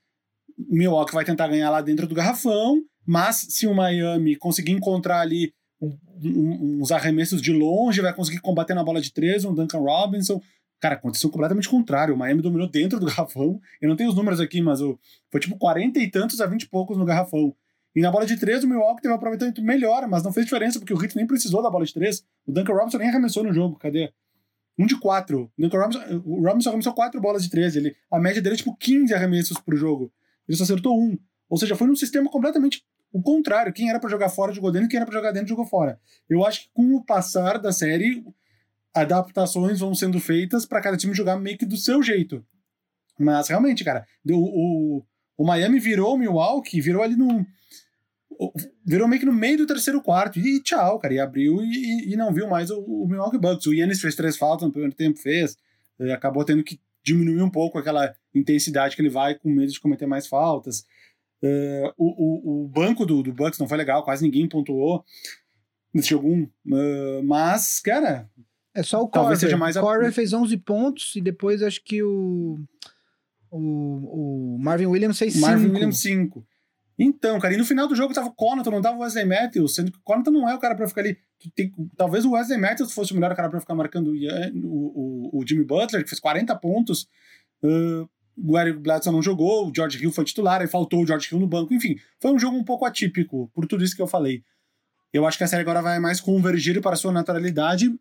[0.58, 5.20] o Milwaukee vai tentar ganhar lá dentro do garrafão, mas se o Miami conseguir encontrar
[5.20, 9.54] ali um- um- uns arremessos de longe, vai conseguir combater na bola de três, um
[9.54, 10.40] Duncan Robinson.
[10.82, 12.12] Cara, aconteceu completamente contrário.
[12.12, 13.60] O Miami dominou dentro do garrafão.
[13.80, 14.98] Eu não tenho os números aqui, mas o,
[15.30, 17.54] foi tipo 40 e tantos a 20 e poucos no garrafão.
[17.94, 20.80] E na bola de três, o Milwaukee teve um aproveitamento melhor, mas não fez diferença,
[20.80, 22.24] porque o Heat nem precisou da bola de três.
[22.44, 23.78] O Duncan Robinson nem arremessou no jogo.
[23.78, 24.12] Cadê?
[24.76, 25.52] Um de quatro.
[25.56, 27.76] O, Duncan Robinson, o Robinson arremessou quatro bolas de três.
[27.76, 30.12] Ele, a média dele é tipo 15 arremessos por jogo.
[30.48, 31.16] Ele só acertou um.
[31.48, 33.72] Ou seja, foi num sistema completamente o contrário.
[33.72, 36.00] Quem era pra jogar fora jogou dentro, quem era pra jogar dentro jogou fora.
[36.28, 38.24] Eu acho que com o passar da série,
[38.94, 42.44] adaptações vão sendo feitas para cada time jogar meio que do seu jeito.
[43.18, 45.04] Mas realmente, cara, o, o,
[45.36, 47.46] o Miami virou o Milwaukee, virou ali no.
[48.84, 50.38] Virou meio que no meio do terceiro quarto.
[50.38, 51.14] E tchau, cara.
[51.14, 53.66] E abriu e, e não viu mais o, o Milwaukee Bucks.
[53.66, 55.56] O Yannis fez três faltas no primeiro tempo, fez.
[56.00, 59.80] eh, Acabou tendo que diminuir um pouco aquela intensidade que ele vai, com medo de
[59.80, 60.84] cometer mais faltas.
[61.42, 65.04] Uh, o, o, o, banco do, do Bucks não foi legal, quase ninguém pontuou
[65.92, 66.42] nesse jogo 1.
[66.42, 68.30] Uh, mas, cara.
[68.74, 69.36] É só o Corver.
[69.36, 69.76] seja mais.
[69.76, 70.12] Corver a...
[70.12, 72.58] fez 11 pontos e depois acho que o.
[73.50, 75.46] O, o Marvin Williams fez 5.
[75.46, 76.46] Marvin Williams 5.
[76.98, 79.74] Então, cara, e no final do jogo tava o Connaughton, não tava o Wesley Matthews,
[79.74, 81.18] sendo que o Connaughton não é o cara pra ficar ali.
[81.54, 85.46] Tem, talvez o Wesley Matthews fosse o melhor cara pra ficar marcando o, o, o
[85.46, 87.08] Jimmy Butler, que fez 40 pontos.
[87.62, 91.28] Uh, o Eric Bledsoe não jogou, o George Hill foi titular, aí faltou o George
[91.30, 91.74] Hill no banco.
[91.74, 94.42] Enfim, foi um jogo um pouco atípico, por tudo isso que eu falei.
[95.12, 97.92] Eu acho que a série agora vai mais convergir para a sua naturalidade.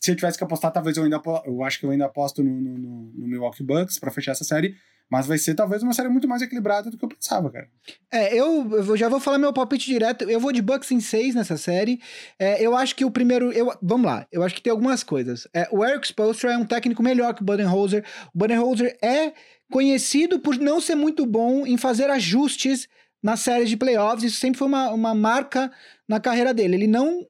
[0.00, 2.60] Se eu tivesse que apostar, talvez eu ainda eu acho que eu ainda aposto no,
[2.60, 2.78] no,
[3.14, 4.76] no Milwaukee Bucks para fechar essa série.
[5.08, 7.68] Mas vai ser talvez uma série muito mais equilibrada do que eu pensava, cara.
[8.10, 10.28] É, eu, eu já vou falar meu palpite direto.
[10.28, 12.00] Eu vou de Bucks em 6 nessa série.
[12.38, 13.52] É, eu acho que o primeiro.
[13.52, 15.46] Eu, vamos lá, eu acho que tem algumas coisas.
[15.54, 18.04] É, o Eric Spoelstra é um técnico melhor que o Budenholzer.
[18.34, 19.32] O Budenholzer é
[19.70, 22.88] conhecido por não ser muito bom em fazer ajustes
[23.22, 24.24] nas séries de playoffs.
[24.24, 25.70] Isso sempre foi uma, uma marca
[26.08, 26.74] na carreira dele.
[26.74, 27.24] Ele não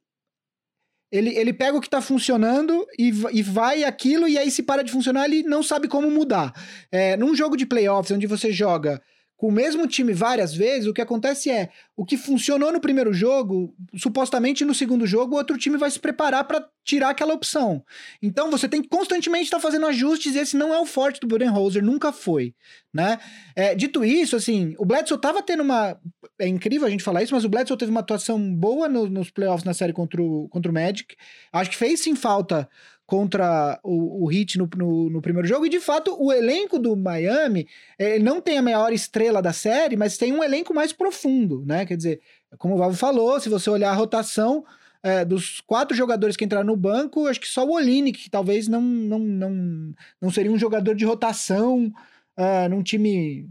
[1.11, 4.83] ele, ele pega o que está funcionando e, e vai aquilo, e aí se para
[4.83, 6.53] de funcionar, ele não sabe como mudar.
[6.91, 9.01] É, num jogo de playoffs, onde você joga
[9.37, 13.13] com o mesmo time várias vezes, o que acontece é, o que funcionou no primeiro
[13.13, 17.85] jogo, supostamente no segundo jogo, o outro time vai se preparar para tirar aquela opção.
[18.23, 21.21] Então você tem que constantemente estar tá fazendo ajustes, e esse não é o forte
[21.21, 22.55] do Budenholzer, nunca foi,
[22.95, 23.19] né?
[23.55, 25.99] É, dito isso, assim, o Bledsoe tava tendo uma...
[26.39, 29.31] É incrível a gente falar isso, mas o Bledsoe teve uma atuação boa no, nos
[29.31, 31.15] playoffs na série contra o, contra o Magic.
[31.53, 32.69] Acho que fez sim falta
[33.07, 35.65] contra o, o Heat no, no, no, primeiro jogo.
[35.65, 39.97] E de fato, o elenco do Miami é, não tem a maior estrela da série,
[39.97, 41.87] mas tem um elenco mais profundo, né?
[41.87, 42.21] Quer dizer,
[42.59, 44.65] como o Valvo falou, se você olhar a rotação
[45.03, 48.67] é, dos quatro jogadores que entraram no banco, acho que só o Olinick, que talvez
[48.67, 51.93] não, não, não, não seria um jogador de rotação
[52.37, 53.49] uh, num time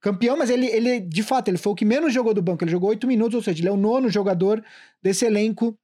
[0.00, 2.64] campeão, mas ele, ele, de fato, ele foi o que menos jogou do banco.
[2.64, 4.64] Ele jogou oito minutos, ou seja, ele é o nono jogador
[5.00, 5.78] desse elenco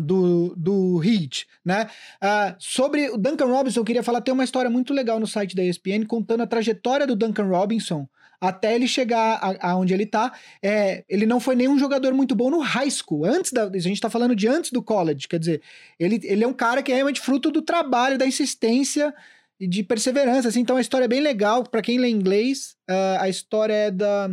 [0.00, 1.88] do, do Heat, né?
[2.22, 5.54] Uh, sobre o Duncan Robinson, eu queria falar, tem uma história muito legal no site
[5.54, 8.06] da ESPN contando a trajetória do Duncan Robinson
[8.42, 10.32] até ele chegar aonde ele tá.
[10.60, 14.00] É, ele não foi nenhum jogador muito bom no high school, antes da, a gente
[14.00, 15.62] tá falando de antes do college, quer dizer,
[15.96, 19.14] ele, ele é um cara que é realmente fruto do trabalho, da insistência
[19.60, 23.20] e de perseverança, assim, então a história é bem legal, para quem lê inglês, uh,
[23.20, 24.28] a história é da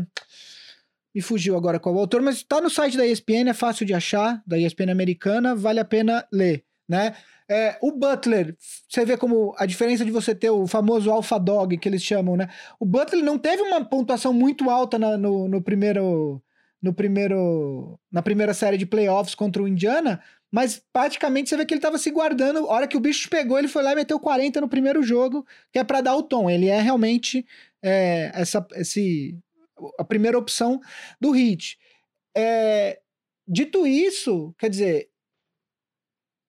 [1.14, 3.94] me fugiu agora qual o autor, mas está no site da ESPN, é fácil de
[3.94, 7.16] achar, da ESPN americana, vale a pena ler, né?
[7.52, 8.56] É, o Butler,
[8.88, 12.38] você vê como a diferença de você ter o famoso Alpha Dog, que eles chamam,
[12.38, 12.48] né?
[12.80, 16.42] O Butler não teve uma pontuação muito alta na, no, no primeiro
[16.82, 21.74] no primeiro na primeira série de playoffs contra o Indiana, mas praticamente você vê que
[21.74, 22.60] ele estava se guardando.
[22.60, 25.46] A hora que o bicho pegou, ele foi lá e meteu 40 no primeiro jogo,
[25.72, 26.50] que é para dar o tom.
[26.50, 27.46] Ele é realmente
[27.82, 29.38] é, essa, esse
[29.98, 30.80] a primeira opção
[31.20, 31.78] do Hit.
[32.36, 33.00] É,
[33.48, 35.10] dito isso, quer dizer,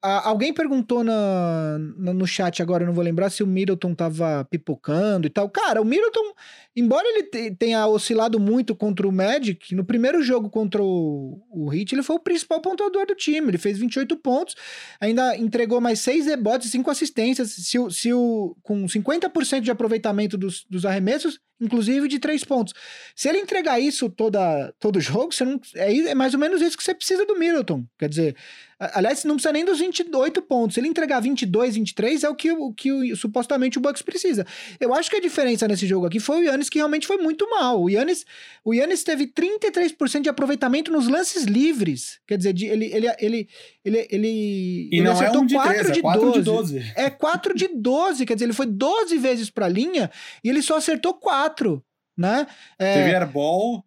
[0.02, 3.94] a, alguém perguntou na, na, no chat agora, eu não vou lembrar se o Middleton
[3.94, 5.48] tava pipocando e tal.
[5.50, 6.34] Cara, o Middleton,
[6.76, 11.94] embora ele tenha oscilado muito contra o Magic, no primeiro jogo contra o, o Heat,
[11.94, 13.48] ele foi o principal pontuador do time.
[13.48, 14.54] Ele fez 28 pontos,
[15.00, 17.50] ainda entregou mais 6 rebotes e 5 assistências.
[17.50, 22.72] Se, se o, com 50% de aproveitamento dos, dos arremessos, inclusive de três pontos.
[23.14, 26.76] Se ele entregar isso toda, todo jogo, você não, é, é mais ou menos isso
[26.76, 27.84] que você precisa do Middleton.
[27.98, 28.36] Quer dizer,
[28.78, 30.74] aliás, não precisa nem dos 28 pontos.
[30.74, 34.46] Se ele entregar 22, 23, é o que, o que supostamente o Bucks precisa.
[34.80, 37.48] Eu acho que a diferença nesse jogo aqui foi o Yannis que realmente foi muito
[37.48, 37.82] mal.
[37.82, 38.24] O Yannis,
[38.64, 42.20] o Yannis teve 33% de aproveitamento nos lances livres.
[42.26, 43.48] Quer dizer, ele, ele, ele,
[43.84, 46.38] ele, ele, e ele não acertou é um de 4 3, de, é 4 12.
[46.38, 46.92] de 12.
[46.96, 50.10] É 4 de 12, quer dizer, ele foi 12 vezes pra linha
[50.44, 51.84] e ele só acertou 4 quatro,
[52.16, 52.46] né?
[52.78, 53.84] É, Teve airball.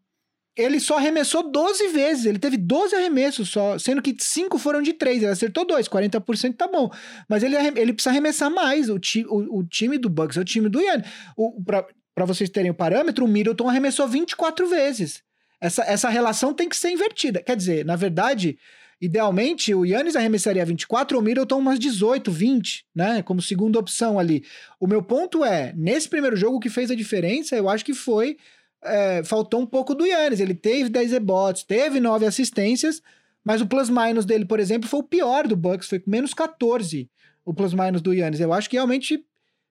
[0.56, 4.94] Ele só arremessou 12 vezes, ele teve 12 arremessos só, sendo que 5 foram de
[4.94, 6.92] 3, ele acertou 2, 40% tá bom.
[7.28, 10.46] Mas ele, ele precisa arremessar mais, o, ti, o, o time do Bucks é o
[10.46, 11.02] time do Ian.
[11.36, 15.24] O, pra, pra vocês terem o parâmetro, o Middleton arremessou 24 vezes.
[15.60, 17.42] Essa, essa relação tem que ser invertida.
[17.42, 18.58] Quer dizer, na verdade,
[19.04, 23.22] Idealmente, o Yannis arremessaria 24 ou o Middleton umas 18, 20, né?
[23.22, 24.46] Como segunda opção ali.
[24.80, 27.94] O meu ponto é, nesse primeiro jogo, o que fez a diferença, eu acho que
[27.94, 28.38] foi.
[28.82, 30.40] É, faltou um pouco do Yannis.
[30.40, 33.02] Ele teve 10 rebotes, teve 9 assistências,
[33.44, 37.10] mas o plus-minus dele, por exemplo, foi o pior do Bucks, foi com menos 14
[37.44, 38.40] o plus-minus do Yannis.
[38.40, 39.22] Eu acho que realmente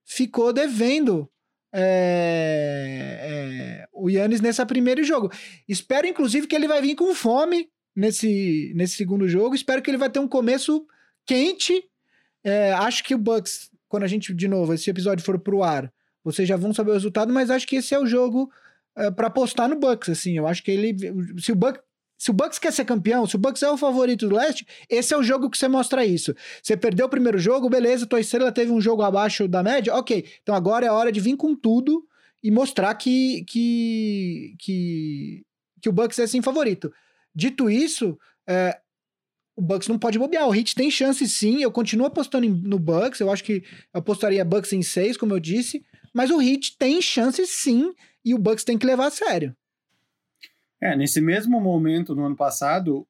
[0.05, 1.26] ficou devendo
[1.73, 5.31] é, é, o Yannis nesse primeiro jogo.
[5.68, 9.55] Espero, inclusive, que ele vai vir com fome nesse, nesse segundo jogo.
[9.55, 10.87] Espero que ele vai ter um começo
[11.25, 11.83] quente.
[12.45, 15.93] É, acho que o Bucks, quando a gente, de novo, esse episódio for pro ar,
[16.25, 18.51] vocês já vão saber o resultado, mas acho que esse é o jogo
[18.99, 20.37] uh, para apostar no Bucks, assim.
[20.37, 20.97] Eu acho que ele.
[21.39, 21.83] Se o Bucks.
[22.23, 25.12] Se o Bucks quer ser campeão, se o Bucks é o favorito do leste, esse
[25.12, 26.33] é o jogo que você mostra isso.
[26.62, 30.25] Você perdeu o primeiro jogo, beleza, tua estrela teve um jogo abaixo da média, ok.
[30.41, 32.07] Então agora é hora de vir com tudo
[32.41, 35.43] e mostrar que, que, que,
[35.81, 36.93] que o Bucks é sim favorito.
[37.35, 38.16] Dito isso,
[38.49, 38.79] é,
[39.57, 40.49] o Bucks não pode bobear.
[40.49, 41.61] O Heat tem chance sim.
[41.61, 43.18] Eu continuo apostando no Bucks.
[43.18, 45.85] Eu acho que eu apostaria Bucks em 6, como eu disse.
[46.14, 47.93] Mas o Heat tem chance sim.
[48.25, 49.57] E o Bucks tem que levar a sério.
[50.83, 53.07] É, nesse mesmo momento, no ano passado,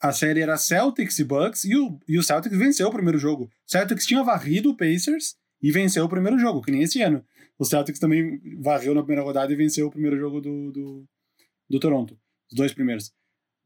[0.00, 1.64] a série era Celtics e Bucks.
[1.64, 3.44] E o, e o Celtics venceu o primeiro jogo.
[3.44, 7.22] O Celtics tinha varrido o Pacers e venceu o primeiro jogo, que nem esse ano.
[7.58, 11.04] O Celtics também varreu na primeira rodada e venceu o primeiro jogo do, do,
[11.68, 12.18] do Toronto.
[12.50, 13.12] Os dois primeiros.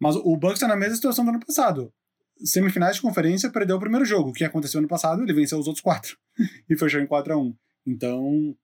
[0.01, 1.93] Mas o Bucks está na mesma situação do ano passado.
[2.39, 4.31] Semifinais de conferência, perdeu o primeiro jogo.
[4.31, 6.19] O que aconteceu ano passado, ele venceu os outros quatro.
[6.69, 7.55] e fechou em 4 a 1
[7.87, 8.57] Então,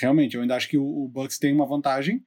[0.00, 2.24] realmente, eu ainda acho que o Bucks tem uma vantagem,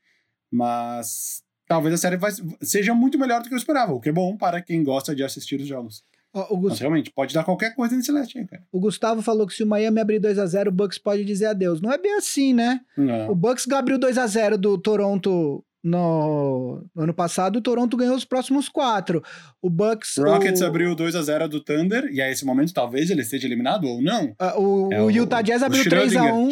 [0.52, 2.32] mas talvez a série vai,
[2.62, 5.24] seja muito melhor do que eu esperava, o que é bom para quem gosta de
[5.24, 6.04] assistir os jogos.
[6.34, 6.72] o Gust...
[6.72, 8.64] Mas realmente, pode dar qualquer coisa nesse leste cara.
[8.72, 11.45] O Gustavo falou que se o Miami abrir 2 a 0 o Bucks pode dizer
[11.45, 11.80] adeus.
[11.82, 12.82] Não é bem assim, né?
[12.97, 13.32] Não.
[13.32, 18.16] O Bucks abriu 2 a 0 do Toronto no, no, ano passado, o Toronto ganhou
[18.16, 19.24] os próximos quatro.
[19.62, 20.18] O Bucks.
[20.18, 20.66] Rockets o...
[20.66, 24.02] abriu 2 a 0 do Thunder, e a esse momento talvez ele esteja eliminado ou
[24.02, 24.36] não.
[24.42, 26.50] Uh, o, é o, Utah Jazz abriu 3 a 1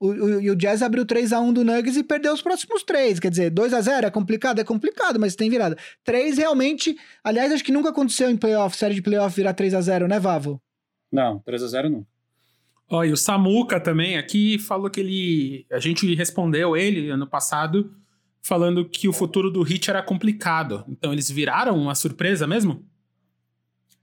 [0.00, 3.20] o, o, o Jazz abriu 3 a 1 do Nuggets e perdeu os próximos três.
[3.20, 4.60] Quer dizer, 2 a 0 é complicado?
[4.60, 5.76] É complicado, mas tem virada.
[6.04, 6.96] 3 realmente.
[7.22, 10.18] Aliás, acho que nunca aconteceu em playoff, série de playoff virar 3 a 0 né,
[10.18, 10.60] Vavo?
[11.12, 12.06] Não, 3 a 0 não.
[12.90, 15.66] Ó, e o Samuca também aqui falou que ele.
[15.70, 17.94] A gente respondeu ele ano passado
[18.42, 20.84] falando que o futuro do Hit era complicado.
[20.88, 22.84] Então eles viraram uma surpresa mesmo?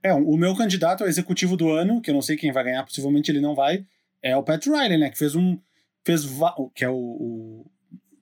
[0.03, 2.83] É, o meu candidato ao executivo do ano, que eu não sei quem vai ganhar,
[2.83, 3.85] possivelmente ele não vai,
[4.21, 5.09] é o Pat Riley, né?
[5.09, 5.59] Que fez um.
[6.03, 6.27] Fez
[6.75, 7.71] que é o, o,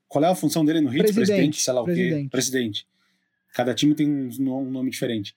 [0.07, 1.03] Qual é a função dele no Hit?
[1.03, 2.23] Presidente, Presidente sei lá o Presidente.
[2.23, 2.29] quê.
[2.29, 2.87] Presidente.
[3.53, 5.35] Cada time tem um nome diferente.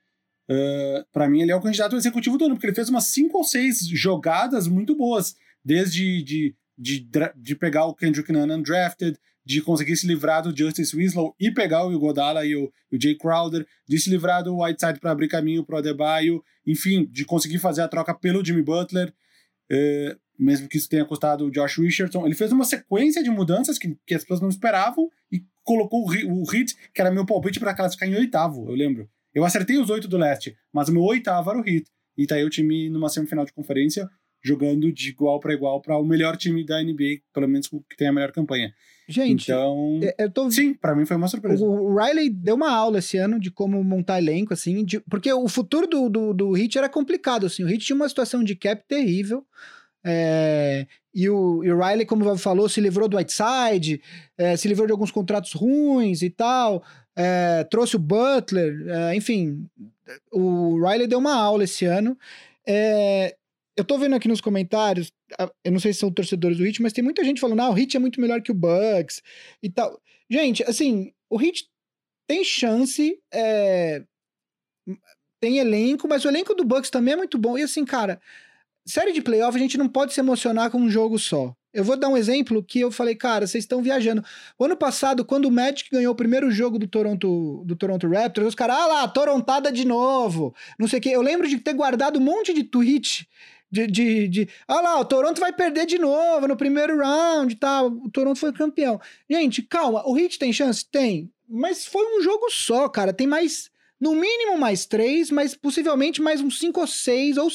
[0.49, 3.05] Uh, para mim, ele é o candidato ao executivo do ano, porque ele fez umas
[3.05, 5.35] cinco ou seis jogadas muito boas.
[5.65, 10.55] Desde de, de, de, de pegar o Kendrick Nunn undrafted, de conseguir se livrar do
[10.55, 14.61] Justice Winslow e pegar o Igodala e o, o Jay Crowder, de se livrar do
[14.61, 18.63] Whiteside para abrir caminho para o Adebayo, enfim, de conseguir fazer a troca pelo Jimmy
[18.63, 19.15] Butler,
[19.71, 22.27] é, mesmo que isso tenha custado o Josh Richardson.
[22.27, 26.43] Ele fez uma sequência de mudanças que, que as pessoas não esperavam e colocou o,
[26.43, 29.09] o Heat, que era meu palpite para classificar em oitavo, eu lembro.
[29.33, 31.87] Eu acertei os oito do leste, mas o meu oitavo era o Heat.
[32.19, 34.09] E tá aí o time numa semifinal de conferência
[34.43, 38.09] jogando de igual para igual para o melhor time da NBA, pelo menos que tem
[38.09, 38.75] a melhor campanha.
[39.09, 40.51] Gente, então, é, eu tô...
[40.51, 41.65] sim, para mim foi uma surpresa.
[41.65, 44.99] O Riley deu uma aula esse ano de como montar elenco, assim, de...
[45.01, 48.43] porque o futuro do, do, do Heat era complicado, assim, o Heat tinha uma situação
[48.43, 49.47] de cap terrível,
[50.05, 50.87] é...
[51.15, 54.03] e, o, e o Riley, como o falou, se livrou do Whiteside,
[54.37, 56.83] é, se livrou de alguns contratos ruins e tal,
[57.15, 59.69] é, trouxe o Butler, é, enfim,
[60.33, 62.19] o Riley deu uma aula esse ano,
[62.67, 63.37] é,
[63.77, 65.13] eu tô vendo aqui nos comentários,
[65.63, 67.75] eu não sei se são torcedores do Hit, mas tem muita gente falando, ah, o
[67.75, 69.23] Hit é muito melhor que o Bucks
[69.63, 70.01] e tal.
[70.31, 71.69] Gente, assim, o Hit
[72.27, 74.03] tem chance, é...
[75.41, 77.59] tem elenco, mas o elenco do Bucks também é muito bom.
[77.59, 78.21] E assim, cara,
[78.87, 81.55] série de playoff a gente não pode se emocionar com um jogo só.
[81.77, 84.25] Eu vou dar um exemplo que eu falei, cara, vocês estão viajando.
[84.59, 88.49] O ano passado, quando o Magic ganhou o primeiro jogo do Toronto, do Toronto Raptors,
[88.49, 90.55] os caras, ah lá, Torontada de novo.
[90.79, 91.11] Não sei o quê.
[91.11, 93.29] Eu lembro de ter guardado um monte de tweet
[93.71, 97.57] de, de, de, ah lá, o Toronto vai perder de novo no primeiro round e
[97.57, 97.89] tal.
[97.89, 99.01] O Toronto foi campeão.
[99.29, 100.85] Gente, calma, o Heat tem chance?
[100.89, 101.31] Tem.
[101.49, 103.13] Mas foi um jogo só, cara.
[103.13, 107.49] Tem mais, no mínimo mais três, mas possivelmente mais uns cinco ou seis, ou,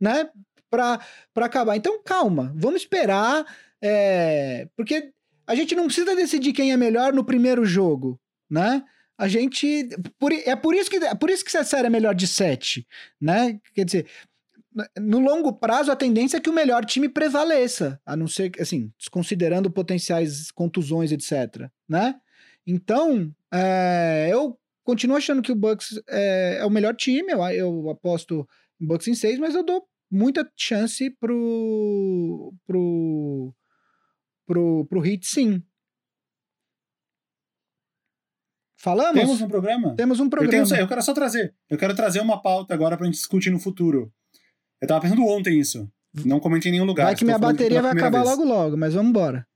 [0.00, 0.28] né,
[0.70, 1.00] pra,
[1.32, 1.76] pra acabar.
[1.76, 3.44] Então, calma, vamos esperar,
[3.82, 5.12] é, porque
[5.46, 8.18] a gente não precisa decidir quem é melhor no primeiro jogo,
[8.50, 8.82] né?
[9.16, 9.88] A gente.
[10.18, 12.86] Por, é por isso que é por isso que essa série é melhor de sete,
[13.20, 13.60] né?
[13.72, 14.06] Quer dizer,
[14.98, 18.92] no longo prazo, a tendência é que o melhor time prevaleça, a não ser, assim,
[18.98, 22.16] desconsiderando potenciais contusões, etc, né?
[22.66, 27.90] Então, é, eu continuo achando que o Bucks é, é o melhor time, eu, eu,
[27.90, 28.48] aposto
[28.80, 33.54] em Bucks em 6, mas eu dou muita chance pro, pro,
[34.46, 35.62] pro, pro Heat, sim.
[38.76, 39.20] Falamos?
[39.20, 39.94] Temos um programa?
[39.96, 40.62] Temos um programa.
[40.62, 43.50] Eu, tenho, eu quero só trazer, eu quero trazer uma pauta agora pra gente discutir
[43.50, 44.12] no futuro.
[44.80, 45.90] Eu tava pensando ontem isso.
[46.24, 47.06] Não comentei em nenhum lugar.
[47.06, 48.30] Vai que minha bateria vai acabar vez.
[48.30, 49.46] logo logo, mas vamos embora.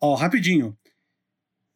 [0.00, 0.76] Ó, rapidinho.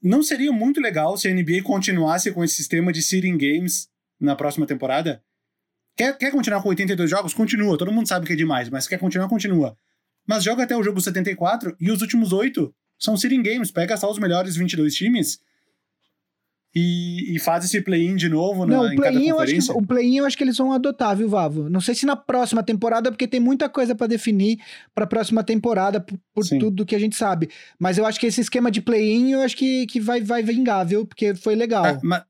[0.02, 3.88] Não seria muito legal se a NBA continuasse com esse sistema de seeding games
[4.20, 5.22] na próxima temporada?
[5.96, 7.32] Quer, quer continuar com 82 jogos?
[7.32, 7.78] Continua.
[7.78, 9.76] Todo mundo sabe que é demais, mas quer continuar, continua.
[10.26, 13.70] mas joga até o jogo 74 e os últimos oito são seeding games.
[13.70, 15.38] Pega só os melhores 22 times
[16.78, 19.54] e, e faz esse play-in de novo Não, na, o em cada play-in eu, acho
[19.54, 21.70] que, o play-in eu acho que eles vão adotar, viu, Vavo?
[21.70, 24.58] Não sei se na próxima temporada, porque tem muita coisa pra definir
[24.94, 27.48] pra próxima temporada, por, por tudo que a gente sabe.
[27.78, 30.84] Mas eu acho que esse esquema de play-in, eu acho que, que vai, vai vingar,
[30.84, 31.06] viu?
[31.06, 31.82] Porque foi legal.
[31.82, 32.24] Tá, mas,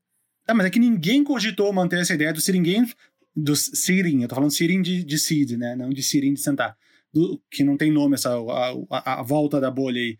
[0.45, 2.95] tá, mas é que ninguém cogitou manter essa ideia do games,
[3.35, 5.75] do seeding, eu tô falando seeding de, de seed, né?
[5.75, 6.77] Não de seeding de sentar.
[7.13, 10.17] Do, que não tem nome essa, a, a, a volta da bolha aí.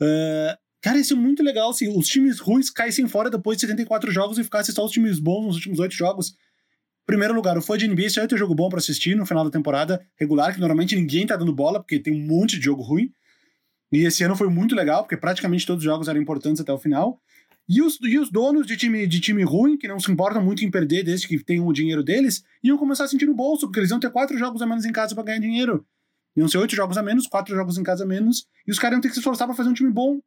[0.00, 4.10] Ah, cara, isso é muito legal se os times ruins caíssem fora depois de 74
[4.10, 6.34] jogos e ficassem só os times bons nos últimos 8 jogos.
[7.06, 9.42] Primeiro lugar, o fã de NBA só ia ter jogo bom pra assistir no final
[9.42, 12.82] da temporada regular, que normalmente ninguém tá dando bola, porque tem um monte de jogo
[12.82, 13.10] ruim.
[13.90, 16.78] E esse ano foi muito legal, porque praticamente todos os jogos eram importantes até o
[16.78, 17.18] final.
[17.68, 20.64] E os, e os donos de time, de time ruim, que não se importam muito
[20.64, 23.80] em perder desde que tenham o dinheiro deles, iam começar a sentir no bolso, porque
[23.80, 25.86] eles iam ter quatro jogos a menos em casa pra ganhar dinheiro.
[26.36, 28.96] Iam ser oito jogos a menos, quatro jogos em casa a menos, e os caras
[28.96, 30.18] iam ter que se esforçar pra fazer um time bom.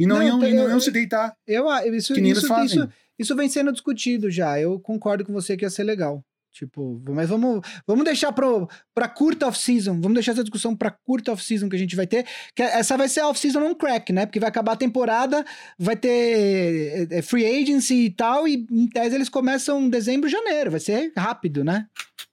[0.00, 1.34] E não, Não, iam, e não eu- iam se deitar.
[1.46, 2.78] Eu, ah, isso, Que nem eles isso, fazem.
[2.78, 2.88] isso,
[3.18, 4.58] isso vem sendo discutido já.
[4.58, 6.24] Eu concordo com você que ia ser legal.
[6.52, 10.00] Tipo, mas vamos, vamos deixar pro, pra curta off-season.
[10.00, 12.26] Vamos deixar essa discussão pra curta off-season que a gente vai ter.
[12.56, 14.26] Que essa vai ser a off-season on crack, né?
[14.26, 15.44] Porque vai acabar a temporada,
[15.78, 20.28] vai ter é, é, free agency e tal, e em tese eles começam em dezembro,
[20.28, 20.72] janeiro.
[20.72, 21.86] Vai ser rápido, né?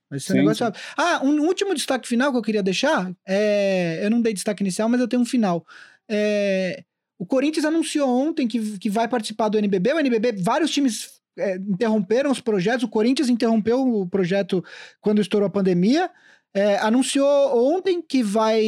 [0.10, 0.82] Vai ser um negócio rápido.
[0.98, 3.12] Ah, um último destaque final que eu queria deixar.
[3.28, 5.64] É, eu não dei destaque inicial, mas eu tenho um final.
[6.10, 6.84] É,
[7.20, 9.94] o Corinthians anunciou ontem que, que vai participar do NBB.
[9.94, 12.84] O NBB, vários times é, interromperam os projetos.
[12.84, 14.64] O Corinthians interrompeu o projeto
[15.02, 16.12] quando estourou a pandemia.
[16.54, 18.64] É, anunciou ontem que vai,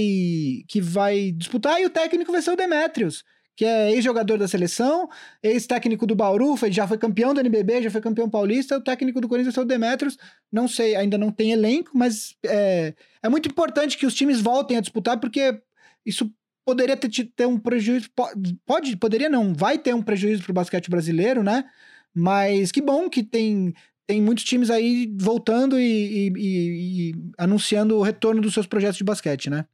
[0.68, 3.24] que vai disputar e o técnico vai ser o Demetrios,
[3.56, 5.10] que é ex-jogador da seleção,
[5.42, 8.78] ex-técnico do Bauru, foi, já foi campeão do NBB, já foi campeão paulista.
[8.78, 10.18] O técnico do Corinthians ser o Demetrios.
[10.52, 12.94] Não sei, ainda não tem elenco, mas é,
[13.24, 15.60] é muito importante que os times voltem a disputar, porque
[16.06, 16.32] isso
[16.70, 18.10] poderia ter, ter um prejuízo.
[18.16, 18.30] po-
[18.66, 21.66] Pode, poderia não, vai ter um prejuízo pro basquete brasileiro, né?
[22.14, 23.74] Mas que bom que tem,
[24.06, 28.98] tem muitos times aí voltando e, e- e- e anunciando o retorno dos seus projetos
[28.98, 29.66] de basquete, né?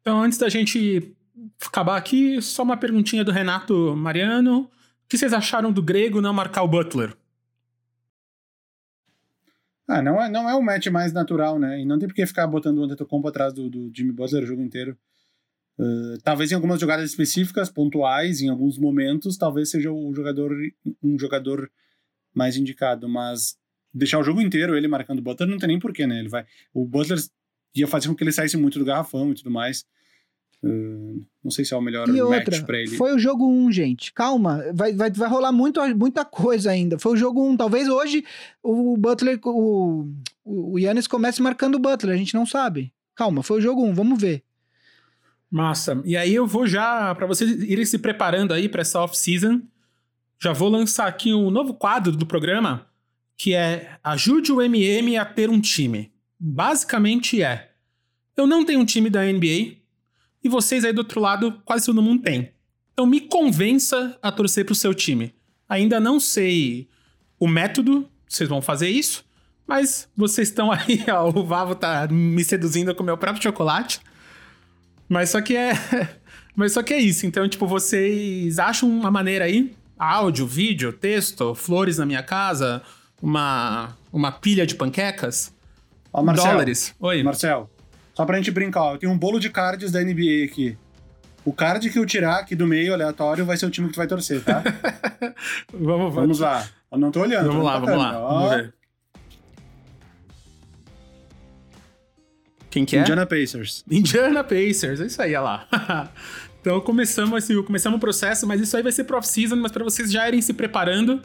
[0.00, 1.12] Então, antes da gente
[1.66, 4.60] acabar aqui, só uma perguntinha do Renato Mariano.
[5.04, 7.16] O que vocês acharam do grego não marcar o Butler?
[9.88, 11.80] Ah, não é, não é o match mais natural, né?
[11.80, 14.46] E não tem por que ficar botando o Antetokounmpo atrás do, do Jimmy Butler o
[14.46, 14.96] jogo inteiro.
[15.78, 20.54] Uh, talvez em algumas jogadas específicas, pontuais, em alguns momentos, talvez seja o jogador
[21.02, 21.70] um jogador
[22.34, 23.56] mais indicado, mas
[23.92, 26.18] deixar o jogo inteiro ele marcando o Butler não tem nem porquê, né?
[26.18, 27.18] Ele vai, o Butler
[27.74, 29.84] ia fazer com que ele saísse muito do garrafão e tudo mais.
[30.62, 32.96] Uh, não sei se é o melhor E outra, pra ele.
[32.96, 34.12] foi o jogo 1, gente.
[34.12, 36.98] Calma, vai, vai, vai rolar muito, muita coisa ainda.
[36.98, 37.56] Foi o jogo 1.
[37.56, 38.24] Talvez hoje
[38.62, 40.06] o Butler, o,
[40.44, 42.92] o Yannis comece marcando o Butler, a gente não sabe.
[43.16, 44.44] Calma, foi o jogo 1, vamos ver.
[45.52, 46.00] Massa.
[46.06, 49.60] E aí eu vou já, pra vocês irem se preparando aí pra essa off-season,
[50.40, 52.86] já vou lançar aqui um novo quadro do programa,
[53.36, 56.10] que é Ajude o MM a ter um time.
[56.40, 57.70] Basicamente é,
[58.34, 59.76] eu não tenho um time da NBA,
[60.42, 62.50] e vocês aí do outro lado, quase todo mundo tem.
[62.94, 65.34] Então me convença a torcer pro seu time.
[65.68, 66.88] Ainda não sei
[67.38, 69.22] o método, vocês vão fazer isso,
[69.66, 74.00] mas vocês estão aí, ó, o Vavo tá me seduzindo com o meu próprio chocolate.
[75.12, 75.72] Mas só que é.
[76.56, 77.26] Mas só que é isso.
[77.26, 79.74] Então, tipo, vocês acham uma maneira aí?
[79.98, 82.82] Áudio, vídeo, texto, flores na minha casa,
[83.20, 85.54] uma, uma pilha de panquecas?
[86.10, 86.94] Ó, Marcel, dólares.
[86.98, 87.22] Oi.
[87.22, 87.70] Marcel,
[88.14, 90.76] só pra gente brincar, ó, eu tenho um bolo de cards da NBA aqui.
[91.44, 93.98] O card que eu tirar aqui do meio aleatório vai ser o time que tu
[93.98, 94.62] vai torcer, tá?
[95.72, 96.66] Vamos, Vamos lá.
[96.90, 97.48] Eu não tô olhando.
[97.48, 98.18] Vamos lá, olhando vamos lá.
[98.18, 98.34] ó.
[98.34, 98.74] Vamos ver.
[102.72, 103.00] Quem que é?
[103.02, 103.84] Indiana Pacers.
[103.90, 105.68] Indiana Pacers, é isso aí, olha lá.
[106.60, 109.84] então começamos, assim, começamos o processo, mas isso aí vai ser pro off-season, mas para
[109.84, 111.20] vocês já irem se preparando,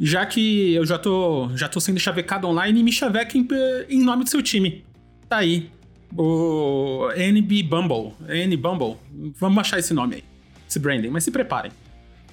[0.00, 4.24] já que eu já tô, já tô sendo chavecado online, me chavequem pe- em nome
[4.24, 4.84] do seu time.
[5.28, 5.70] Tá aí.
[6.18, 8.12] O NB Bumble.
[8.28, 8.96] N Bumble.
[9.38, 10.24] Vamos achar esse nome aí.
[10.68, 11.70] Esse branding, mas se preparem.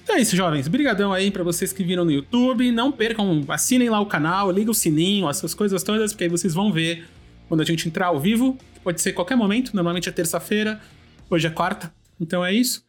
[0.02, 0.66] Então é isso, jovens.
[0.66, 2.72] Brigadão aí pra vocês que viram no YouTube.
[2.72, 6.52] Não percam, assinem lá o canal, liga o sininho, essas coisas todas, porque aí vocês
[6.52, 7.04] vão ver
[7.50, 8.56] quando a gente entrar ao vivo.
[8.74, 10.80] que Pode ser qualquer momento, normalmente é terça-feira,
[11.28, 11.92] hoje é quarta.
[12.20, 12.86] Então é isso.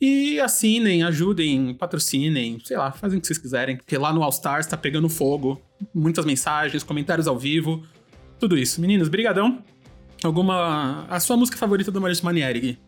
[0.00, 4.30] E assinem, ajudem, patrocinem, sei lá, fazem o que vocês quiserem, porque lá no All
[4.30, 5.60] Stars tá pegando fogo.
[5.94, 7.84] Muitas mensagens, comentários ao vivo,
[8.40, 8.80] tudo isso.
[8.80, 9.62] Meninos, brigadão.
[10.24, 11.04] Alguma...
[11.10, 12.78] A sua música favorita do Maurício Manieri, Gui?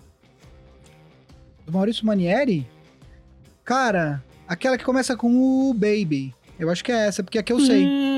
[1.66, 2.66] Do Maurício Manieri?
[3.62, 6.34] Cara, aquela que começa com o Baby.
[6.58, 7.84] Eu acho que é essa, porque é a que eu sei.
[7.84, 8.10] Hum,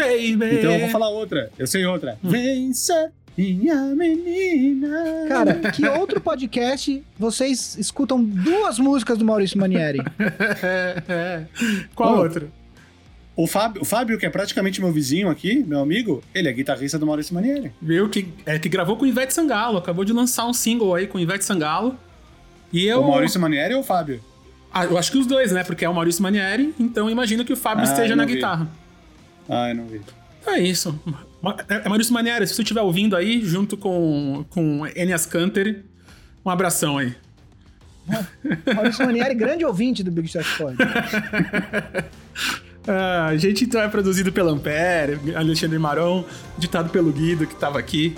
[0.00, 0.56] baby.
[0.58, 1.50] Então eu vou falar outra.
[1.58, 2.18] Eu sei outra.
[2.24, 2.28] Hum.
[2.30, 5.26] Vencer Minha menina.
[5.28, 10.00] Cara, que outro podcast vocês escutam duas músicas do Maurício Manieri?
[11.94, 12.22] Qual Oh.
[12.22, 12.50] outro?
[13.36, 16.98] O Fábio, o Fábio, que é praticamente meu vizinho aqui, meu amigo, ele é guitarrista
[16.98, 17.72] do Maurício Manieri.
[17.80, 18.08] Viu?
[18.10, 19.78] Que, é, que gravou com o Ivete Sangalo.
[19.78, 21.96] Acabou de lançar um single aí com o Ivete Sangalo.
[22.72, 23.00] E eu.
[23.00, 24.20] O Maurício Manieri ou o Fábio?
[24.72, 25.64] Ah, eu acho que os dois, né?
[25.64, 28.34] Porque é o Maurício Manieri, então eu imagino que o Fábio Ah, esteja na vi.
[28.34, 28.68] guitarra.
[29.48, 30.00] Ah, eu não vi.
[30.46, 30.98] É isso.
[31.68, 35.84] É é Maurício Manieri, se você estiver ouvindo aí, junto com, com Enias Canter,
[36.44, 37.14] um abração aí.
[38.74, 40.76] Maurício Manieri, grande ouvinte do Big Shot Pod.
[42.88, 46.24] Ah, a gente então é produzido pelo Ampere, Alexandre Maron,
[46.58, 48.16] ditado pelo Guido, que tava aqui.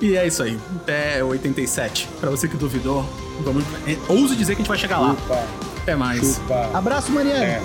[0.00, 0.58] E é isso aí.
[0.76, 2.08] Até 87.
[2.18, 3.04] Pra você que duvidou,
[3.44, 5.10] vamos, é, ouso dizer que a gente vai chegar lá.
[5.14, 5.44] Chupa,
[5.82, 6.36] Até mais.
[6.36, 6.70] chupa.
[6.76, 7.42] Abraço, Manieri.
[7.42, 7.62] É.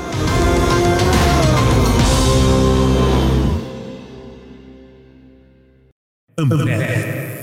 [6.39, 7.36] 嗯，嗯